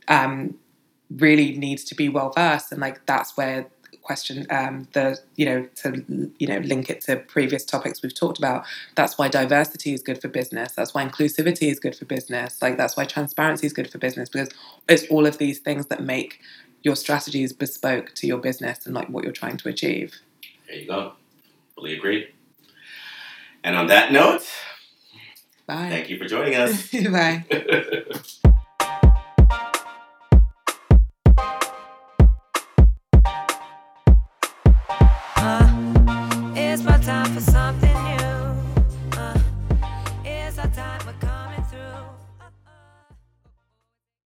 um, 0.10 0.56
really 1.10 1.58
needs 1.58 1.84
to 1.86 1.96
be 1.96 2.10
well 2.10 2.32
versed, 2.32 2.72
and 2.72 2.82
like 2.82 3.06
that's 3.06 3.36
where 3.36 3.68
question 4.10 4.48
um, 4.50 4.88
the 4.94 5.20
you 5.36 5.46
know 5.46 5.68
to 5.76 6.32
you 6.40 6.48
know 6.48 6.58
link 6.60 6.90
it 6.90 7.00
to 7.00 7.16
previous 7.16 7.64
topics 7.64 8.02
we've 8.02 8.16
talked 8.16 8.40
about 8.40 8.66
that's 8.96 9.20
why 9.20 9.28
diversity 9.28 9.94
is 9.94 10.02
good 10.02 10.20
for 10.20 10.28
business 10.28 10.74
that's 10.74 10.96
why 10.96 11.08
inclusivity 11.08 11.70
is 11.70 11.80
good 11.80 11.96
for 11.96 12.06
business 12.06 12.60
like 12.60 12.76
that's 12.76 12.98
why 12.98 13.06
transparency 13.06 13.68
is 13.68 13.74
good 13.74 13.92
for 13.92 14.00
business 14.00 14.28
because 14.28 14.50
it's 14.88 15.06
all 15.12 15.28
of 15.28 15.38
these 15.38 15.60
things 15.60 15.86
that 15.88 16.02
make 16.02 16.40
your 16.82 16.96
strategies 16.96 17.54
bespoke 17.54 18.12
to 18.16 18.26
your 18.26 18.40
business 18.40 18.88
and 18.88 18.96
like 18.96 19.08
what 19.10 19.24
you're 19.24 19.32
trying 19.32 19.58
to 19.58 19.70
achieve 19.70 20.16
There 20.68 20.78
you 20.78 20.88
go. 20.88 21.14
Fully 21.76 21.94
agree. 21.94 22.34
And 23.64 23.76
on 23.76 23.88
that 23.88 24.12
note, 24.12 24.44
bye 25.68 25.90
thank 25.90 26.10
you 26.10 26.18
for 26.18 26.26
joining 26.26 26.56
us. 26.56 26.90
bye 27.12 27.46